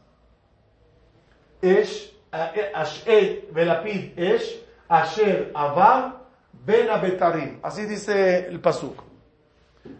[1.61, 7.59] Esh, eh, Asher, Velapid, Esh, Asher, Avar, Ben Abetarim.
[7.63, 9.01] Así dice el Pasuk.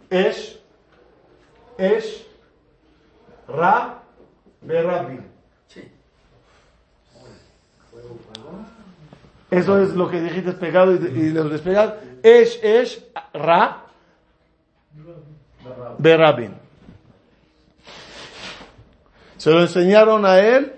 [0.09, 0.59] Esh,
[1.77, 2.25] Esh,
[3.47, 4.03] Ra,
[4.61, 5.23] Berabim.
[9.49, 12.01] Eso es lo que dijiste pegado y, y lo despegar.
[12.21, 13.01] Esh, Esh,
[13.33, 13.85] Ra,
[15.97, 16.53] Berabin.
[19.37, 20.76] Se lo enseñaron a él,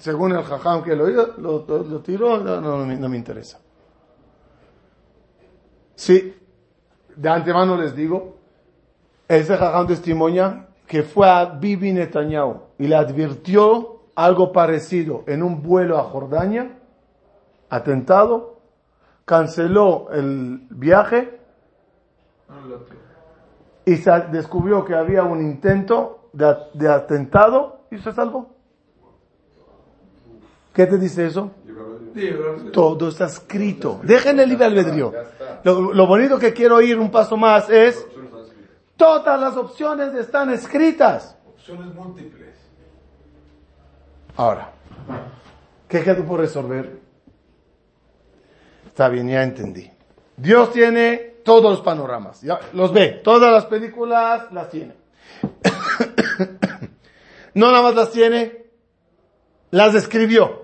[0.00, 3.60] según el jajam que lo, lo, lo- tiró, no, no, no me- interesa.
[5.94, 6.34] Sí,
[7.14, 8.38] de antemano les digo,
[9.28, 15.62] ese jajam testimonia que fue a Bibi Netanyahu y le advirtió algo parecido en un
[15.62, 16.78] vuelo a Jordania,
[17.68, 18.58] atentado,
[19.26, 21.38] canceló el viaje
[23.84, 23.96] y
[24.32, 28.59] descubrió que había un intento de, de atentado y se salvó.
[30.72, 31.52] ¿Qué te dice eso?
[32.72, 34.00] Todo está escrito.
[34.02, 35.12] Dejen el libre albedrío.
[35.64, 38.06] Lo, lo bonito que quiero ir un paso más es,
[38.96, 41.36] todas las opciones están escritas.
[41.46, 42.54] Opciones múltiples.
[44.36, 44.72] Ahora,
[45.88, 46.98] ¿qué quedó por resolver?
[48.86, 49.90] Está bien, ya entendí.
[50.36, 54.94] Dios tiene todos los panoramas, ya los ve, todas las películas las tiene.
[57.54, 58.66] no nada más las tiene,
[59.70, 60.59] las describió,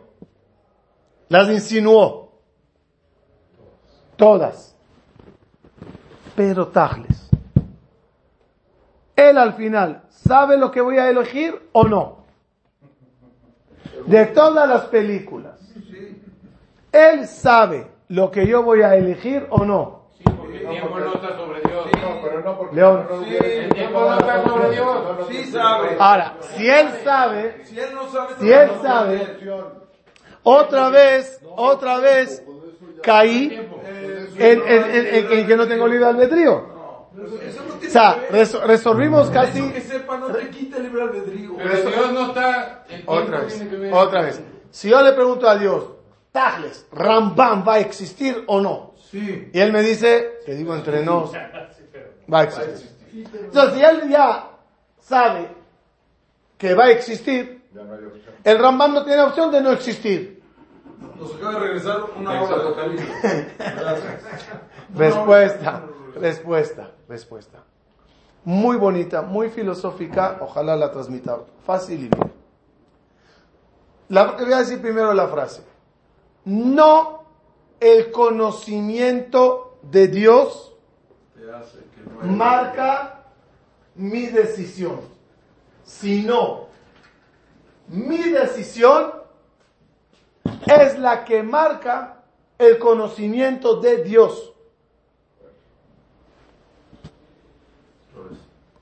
[1.29, 2.33] las insinuó,
[4.17, 4.77] todas.
[6.35, 7.31] Pero Tajles,
[9.17, 12.25] él al final, ¿sabe lo que voy a elegir o no?
[14.07, 15.59] De todas las películas,
[16.93, 20.07] él sabe lo que yo voy a elegir o no.
[20.17, 21.87] Sí, porque el tiempo no está sobre Dios.
[22.03, 23.07] No, pero no porque León.
[23.19, 25.27] hubiera El tiempo no está sobre Dios.
[25.29, 25.97] Sí sabe.
[25.99, 29.39] Ahora, si él sabe, Si él no sabe, si él sabe,
[30.49, 32.43] otra vez, otra vez
[33.03, 33.53] caí
[34.39, 36.75] en, en- en- en- en que no tengo libre albedrío.
[37.43, 38.23] Eso no O sea,
[38.67, 41.57] resolvimos casi Eso que sepa no te quita el libre albedrío.
[41.57, 42.85] Pero Dios no está.
[43.07, 44.41] Otra vez, otra vez.
[44.71, 45.85] Si yo le pregunto a Dios,
[46.31, 49.49] Tajles, Rambam va a existir o no, Sí.
[49.53, 52.91] y él me dice, te digo entre nos, va a existir.
[53.15, 54.51] Entonces, si él ya
[55.01, 55.49] sabe
[56.59, 57.63] que va a existir,
[58.45, 60.36] el Rambam no tiene opción de no existir.
[61.19, 63.09] Nos acaba de regresar una hora de Apocalipsis.
[64.95, 65.83] Respuesta,
[66.15, 67.65] respuesta, respuesta.
[68.45, 72.33] Muy bonita, muy filosófica, ojalá la transmita fácil y bien.
[74.09, 75.63] La, voy a decir primero la frase.
[76.45, 77.25] No
[77.81, 80.75] el conocimiento de Dios
[82.23, 83.25] marca
[83.97, 85.01] mi decisión,
[85.85, 86.67] sino
[87.89, 89.26] mi decisión
[90.67, 92.23] es la que marca
[92.59, 94.53] el conocimiento de Dios.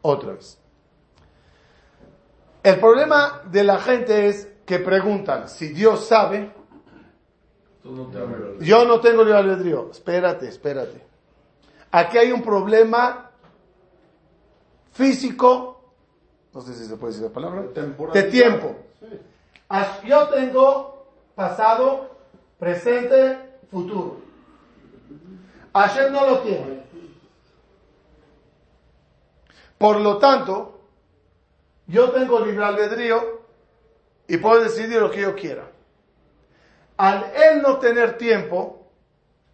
[0.02, 0.58] Otra vez.
[2.62, 6.52] El problema de la gente es que preguntan si Dios sabe.
[7.84, 8.10] No.
[8.60, 9.90] Yo no tengo libre albedrío.
[9.90, 11.02] Espérate, espérate.
[11.90, 13.30] Aquí hay un problema
[14.92, 15.92] físico,
[16.52, 18.30] no sé si se puede decir la palabra, de Temporalidad.
[18.30, 18.76] tiempo.
[20.06, 20.93] Yo tengo
[21.34, 22.16] pasado,
[22.58, 23.38] presente,
[23.70, 24.20] futuro.
[25.72, 26.84] Ayer no lo tiene.
[29.78, 30.80] Por lo tanto,
[31.86, 33.42] yo tengo libre albedrío
[34.28, 35.68] y puedo decidir lo que yo quiera.
[36.96, 38.86] Al él no tener tiempo,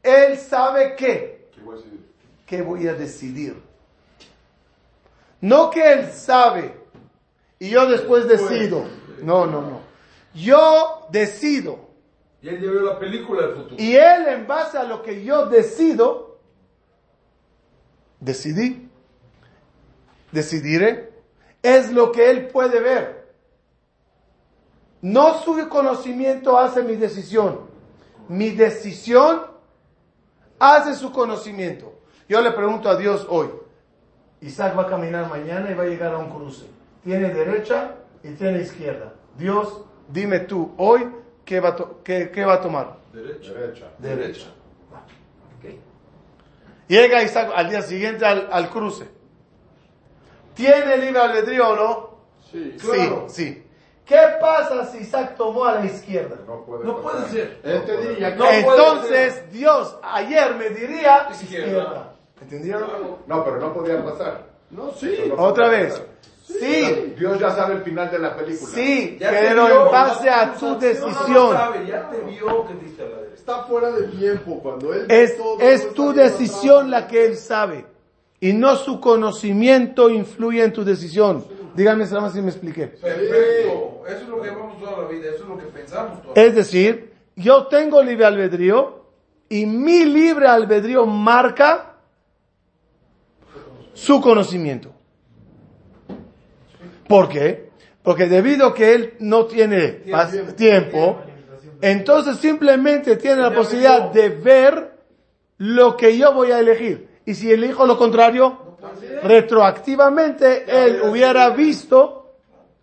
[0.03, 2.01] él sabe qué, ¿Qué voy a decir?
[2.47, 3.63] que voy a decidir.
[5.41, 6.75] No que él sabe
[7.59, 8.85] y yo después decido.
[9.23, 9.90] No, no, no.
[10.35, 11.91] Yo decido.
[12.43, 13.77] Y él ya vio la película del futuro.
[13.79, 16.39] Y él en base a lo que yo decido,
[18.19, 18.89] decidí,
[20.33, 21.13] decidiré,
[21.63, 23.21] es lo que él puede ver.
[25.03, 27.69] No su conocimiento hace mi decisión.
[28.29, 29.43] Mi decisión
[30.59, 32.01] hace su conocimiento.
[32.29, 33.49] Yo le pregunto a Dios hoy,
[34.41, 36.67] Isaac va a caminar mañana y va a llegar a un cruce.
[37.03, 39.15] Tiene derecha y tiene izquierda.
[39.37, 41.09] Dios, dime tú hoy
[41.45, 42.97] qué va to- qué- qué va a tomar.
[43.13, 43.53] Derecha.
[43.53, 43.87] Derecha.
[43.99, 44.47] Derecha.
[46.89, 49.07] Llega Isaac al día siguiente al, al cruce.
[50.55, 52.11] ¿Tiene libre albedrío o no?
[52.51, 52.77] Sí.
[52.81, 53.27] Claro.
[53.29, 53.67] Sí, sí.
[54.05, 56.35] ¿Qué pasa si Isaac tomó a la izquierda?
[56.45, 57.61] No puede, No puede ser.
[57.63, 61.67] Él te diría, No puede Entonces Dios ayer me diría Izquierda.
[61.67, 62.13] izquierda.
[62.43, 62.91] ¿Entendieron?
[63.29, 64.47] No, pero no podía pasar.
[64.71, 65.17] No, sí.
[65.39, 65.93] Otra vez.
[65.93, 66.07] pasar.
[66.59, 68.71] Sí, Dios ya sabe el final de la película.
[68.75, 71.53] sí, Ya pero vio, en base a no, tu no decisión.
[71.53, 73.17] sabe, ya te vio que diste a la.
[73.35, 77.87] Está fuera de tiempo cuando él Es, todo es tu decisión la que él sabe.
[78.41, 81.45] Y no su conocimiento influye en tu decisión.
[81.75, 82.87] Díganme nada más si me expliqué.
[82.89, 84.03] Perfecto.
[84.09, 86.55] Eso es lo que vamos toda la vida, eso es lo que pensamos toda Es
[86.55, 89.05] decir, yo tengo libre albedrío
[89.49, 91.95] y mi libre albedrío marca
[93.95, 94.91] su conocimiento.
[97.11, 97.71] ¿Por qué?
[98.05, 101.19] Porque debido a que él no tiene pas- tiempo,
[101.81, 104.93] entonces simplemente tiene la posibilidad de ver
[105.59, 107.09] lo que yo voy a elegir.
[107.27, 108.77] Y si elijo lo contrario,
[109.25, 112.37] retroactivamente él hubiera visto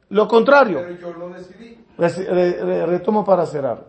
[0.09, 0.81] lo contrario.
[0.85, 1.77] Pero yo lo decidí.
[1.97, 3.85] Reci- re- re- retomo para cerrar.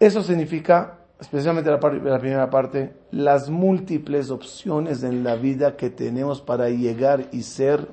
[0.00, 1.78] Eso significa, especialmente la
[2.18, 7.86] primera parte, las múltiples opciones en la vida que tenemos para llegar y ser.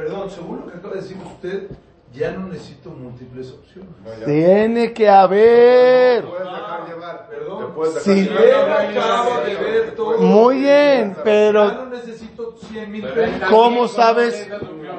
[0.00, 1.68] Perdón, según lo que acaba de decir usted,
[2.10, 3.90] ya no necesito múltiples opciones.
[4.02, 4.24] No, ya.
[4.24, 6.22] Tiene que haber.
[6.22, 7.28] Te puedes dejar llevar.
[7.28, 7.74] Perdón.
[8.02, 8.30] Sí.
[8.30, 10.18] acaba de ver todo.
[10.18, 13.04] Muy bien, Ya pero no necesito 100 mil
[13.50, 14.48] ¿Cómo sabes?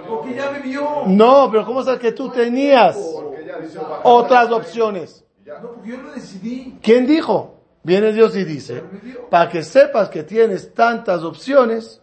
[0.08, 1.04] Porque ya me vio.
[1.08, 5.26] no, pero ¿cómo sabes que tú tenías ya otras opciones?
[5.44, 5.58] Ya.
[5.60, 6.78] No, porque yo lo decidí.
[6.84, 7.56] ¿Quién dijo?
[7.82, 8.84] Viene Dios y dice,
[9.32, 12.00] para que sepas que tienes tantas opciones,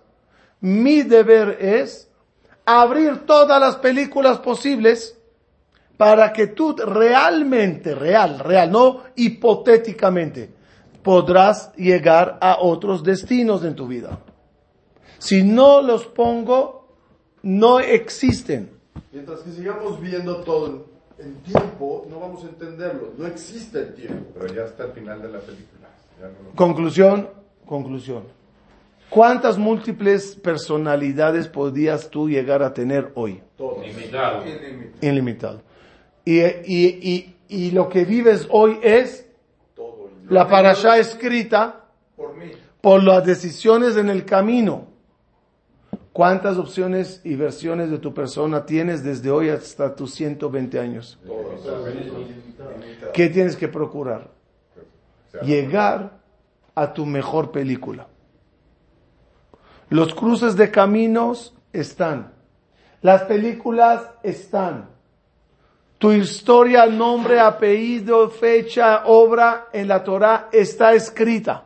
[0.61, 2.08] mi deber es
[2.69, 5.17] abrir todas las películas posibles
[5.97, 10.51] para que tú realmente, real, real, no hipotéticamente,
[11.03, 14.19] podrás llegar a otros destinos en tu vida.
[15.19, 16.87] Si no los pongo,
[17.43, 18.71] no existen.
[19.13, 20.85] Mientras que sigamos viendo todo
[21.19, 23.13] en, tiempo, no vamos a entenderlo.
[23.17, 24.31] No existe el tiempo.
[24.39, 25.89] Pero ya está el final de la película.
[26.21, 27.29] Ya no lo- Conclusión,
[27.67, 28.25] conclusión.
[29.11, 33.41] ¿Cuántas múltiples personalidades podías tú llegar a tener hoy?
[33.57, 33.83] Todo.
[33.83, 34.45] Limitado.
[35.01, 35.63] Ilimitado.
[36.25, 39.27] Y, y, y, y lo que vives hoy es
[39.75, 40.11] Todo.
[40.29, 41.87] la parasha escrita
[42.17, 42.53] Por mí.
[42.83, 44.87] por las decisiones en el camino.
[46.13, 51.19] ¿Cuántas opciones y versiones de tu persona tienes desde hoy hasta tus 120 años?
[53.15, 54.29] ¿Qué tienes que procurar?
[55.43, 56.19] Llegar
[56.75, 58.09] a tu mejor película.
[59.91, 62.33] Los cruces de caminos están.
[63.01, 64.91] Las películas están.
[65.99, 71.65] Tu historia, nombre, apellido, fecha, obra en la Torah está escrita.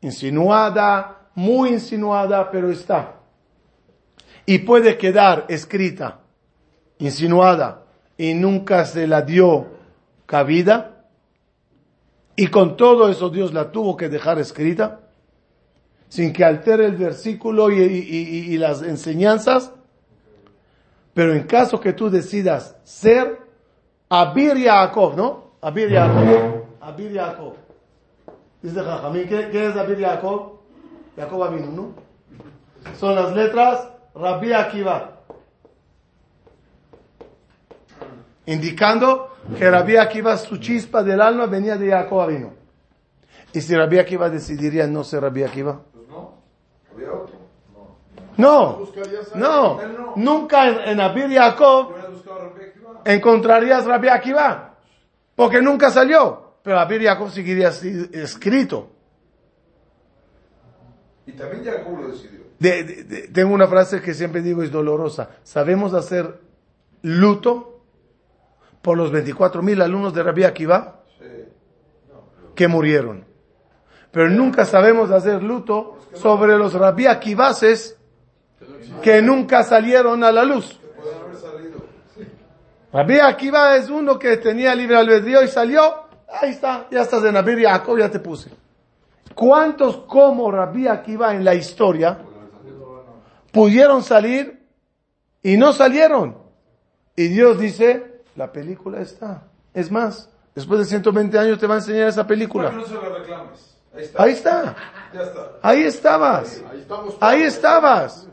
[0.00, 3.14] Insinuada, muy insinuada, pero está.
[4.46, 6.20] Y puede quedar escrita,
[6.98, 7.84] insinuada,
[8.16, 9.66] y nunca se la dio
[10.26, 11.04] cabida.
[12.36, 15.00] Y con todo eso Dios la tuvo que dejar escrita,
[16.08, 19.72] sin que altere el versículo y, las enseñanzas.
[21.14, 23.38] Pero en caso que tú decidas ser
[24.08, 25.52] Abir Yaakov, ¿no?
[25.60, 26.64] Abir Yaakov.
[26.80, 27.54] Abir Yaakov.
[28.62, 30.58] Dice Jajamín, ¿qué, qué es Abir Yaakov?
[31.16, 31.94] Jacob Avinu, ¿no?
[32.98, 35.18] Son las letras Rabbi Akiva.
[38.46, 42.52] Indicando que Rabbi Akiva, su chispa del alma venía de Jacob Avinu.
[43.52, 45.80] Y si Rabbi Akiva decidiría no ser Rabbi Akiva.
[48.36, 48.78] No.
[48.78, 48.98] Otro.
[49.34, 49.78] No,
[50.16, 51.94] nunca en, en Abir Jacob
[53.04, 54.74] encontrarías Rabbi Akiva,
[55.34, 58.90] porque nunca salió, pero Abir Jacob seguiría así escrito.
[61.26, 62.40] Y también Jacob lo decidió.
[62.58, 65.30] De- de- de- tengo una frase que siempre digo es dolorosa.
[65.42, 66.40] Sabemos hacer
[67.02, 67.82] luto
[68.82, 71.26] por los 24 mil alumnos de Rabbi Akiva Sí.
[72.54, 73.24] que murieron.
[74.10, 77.96] Pero nunca sabemos hacer luto sobre los Rabbi Akivases
[79.02, 80.78] que nunca salieron a la luz.
[82.92, 85.80] Rabbi Akiva es uno que tenía libre albedrío y salió.
[86.40, 88.50] Ahí está, ya estás en Abir Yaakov, ya te puse.
[89.34, 92.18] ¿Cuántos como Rabbi Akiva en la historia
[93.52, 94.66] pudieron salir
[95.42, 96.36] y no salieron?
[97.14, 99.42] Y Dios dice, la película está.
[99.74, 102.70] Es más, después de 120 años te va a enseñar esa ¿Por qué película.
[102.70, 103.77] no se la reclames?
[104.16, 104.76] Ahí está.
[105.62, 106.62] Ahí estabas.
[107.20, 108.28] Ahí estabas.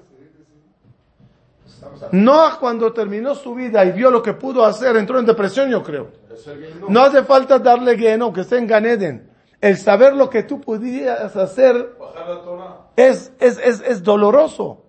[2.11, 5.83] Noah cuando terminó su vida y vio lo que pudo hacer, entró en depresión, yo
[5.83, 6.11] creo.
[6.89, 9.31] No hace falta darle que no, que esté en Ganeden.
[9.61, 11.95] El saber lo que tú podías hacer
[12.95, 14.83] es, es, es, es doloroso.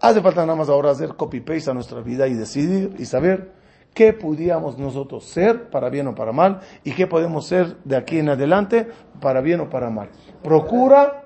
[0.00, 3.52] Hace falta nada más ahora hacer copy-paste a nuestra vida y decidir y saber
[3.96, 8.18] qué podíamos nosotros ser para bien o para mal y qué podemos ser de aquí
[8.18, 8.86] en adelante
[9.22, 10.10] para bien o para mal.
[10.42, 11.24] Procura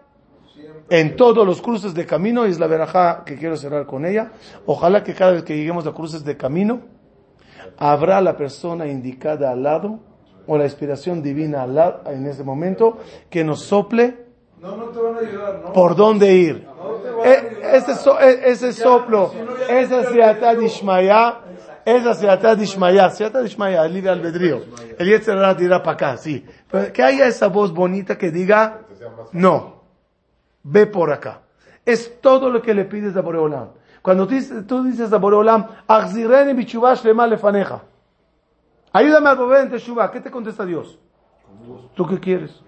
[0.88, 4.30] en todos los cruces de camino, y es la verajá que quiero cerrar con ella,
[4.66, 6.80] ojalá que cada vez que lleguemos a cruces de camino,
[7.76, 9.98] habrá la persona indicada al lado
[10.46, 12.98] o la inspiración divina al lado en ese momento
[13.28, 14.16] que nos sople
[14.60, 15.72] No, no te van a ayudar, ¿no?
[15.72, 16.66] por dónde ir.
[16.76, 19.32] No te van a E- ese, so- e- ese soplo,
[19.68, 21.38] esa siatad ishmaya,
[21.85, 24.62] esa siatad ishmaya, siatad ishmaya, el libre albedrío.
[24.99, 26.45] El Yetzirah dirá para acá, sí.
[26.70, 28.81] Pero que haya esa voz bonita que diga,
[29.33, 29.83] no,
[30.62, 31.43] ve por acá.
[31.85, 33.70] Es todo lo que le pides a Boreolam.
[34.03, 37.83] Cuando tú dices, tú dices a Boreolam, "Achzireni bitshuva shlema lefaneja".
[38.93, 40.11] Ayúdame a volver en Teshuvah.
[40.11, 40.99] ¿Qué te contesta Dios?
[41.95, 42.61] ¿Tú qué quieres?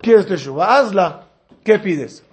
[0.00, 0.78] ¿Quieres Teshuvah?
[0.78, 1.26] Hazla.
[1.62, 2.24] ¿Qué pides?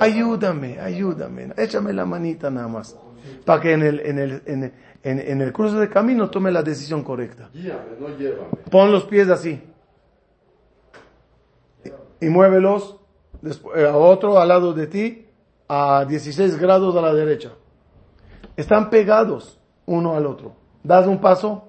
[0.00, 2.96] Ayúdame, ayúdame, échame la manita nada más,
[3.44, 6.50] para que en el, en el, en el, en, en el cruce de camino tome
[6.50, 7.50] la decisión correcta.
[7.52, 8.48] Guíame, no llévame.
[8.70, 9.62] Pon los pies así
[12.20, 12.96] y muévelos
[13.42, 15.26] despu- eh, a otro al lado de ti
[15.68, 17.52] a 16 grados a la derecha.
[18.56, 20.54] Están pegados uno al otro.
[20.82, 21.68] Das un paso,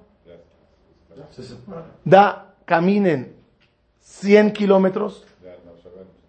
[2.04, 3.34] da, caminen
[4.00, 5.24] 100 kilómetros,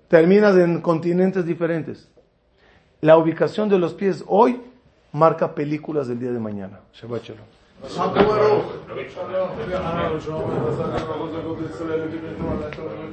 [0.07, 2.09] terminas en continentes diferentes.
[3.01, 4.61] La ubicación de los pies hoy
[5.13, 6.81] marca películas del día de mañana.
[6.93, 7.21] Shabbat.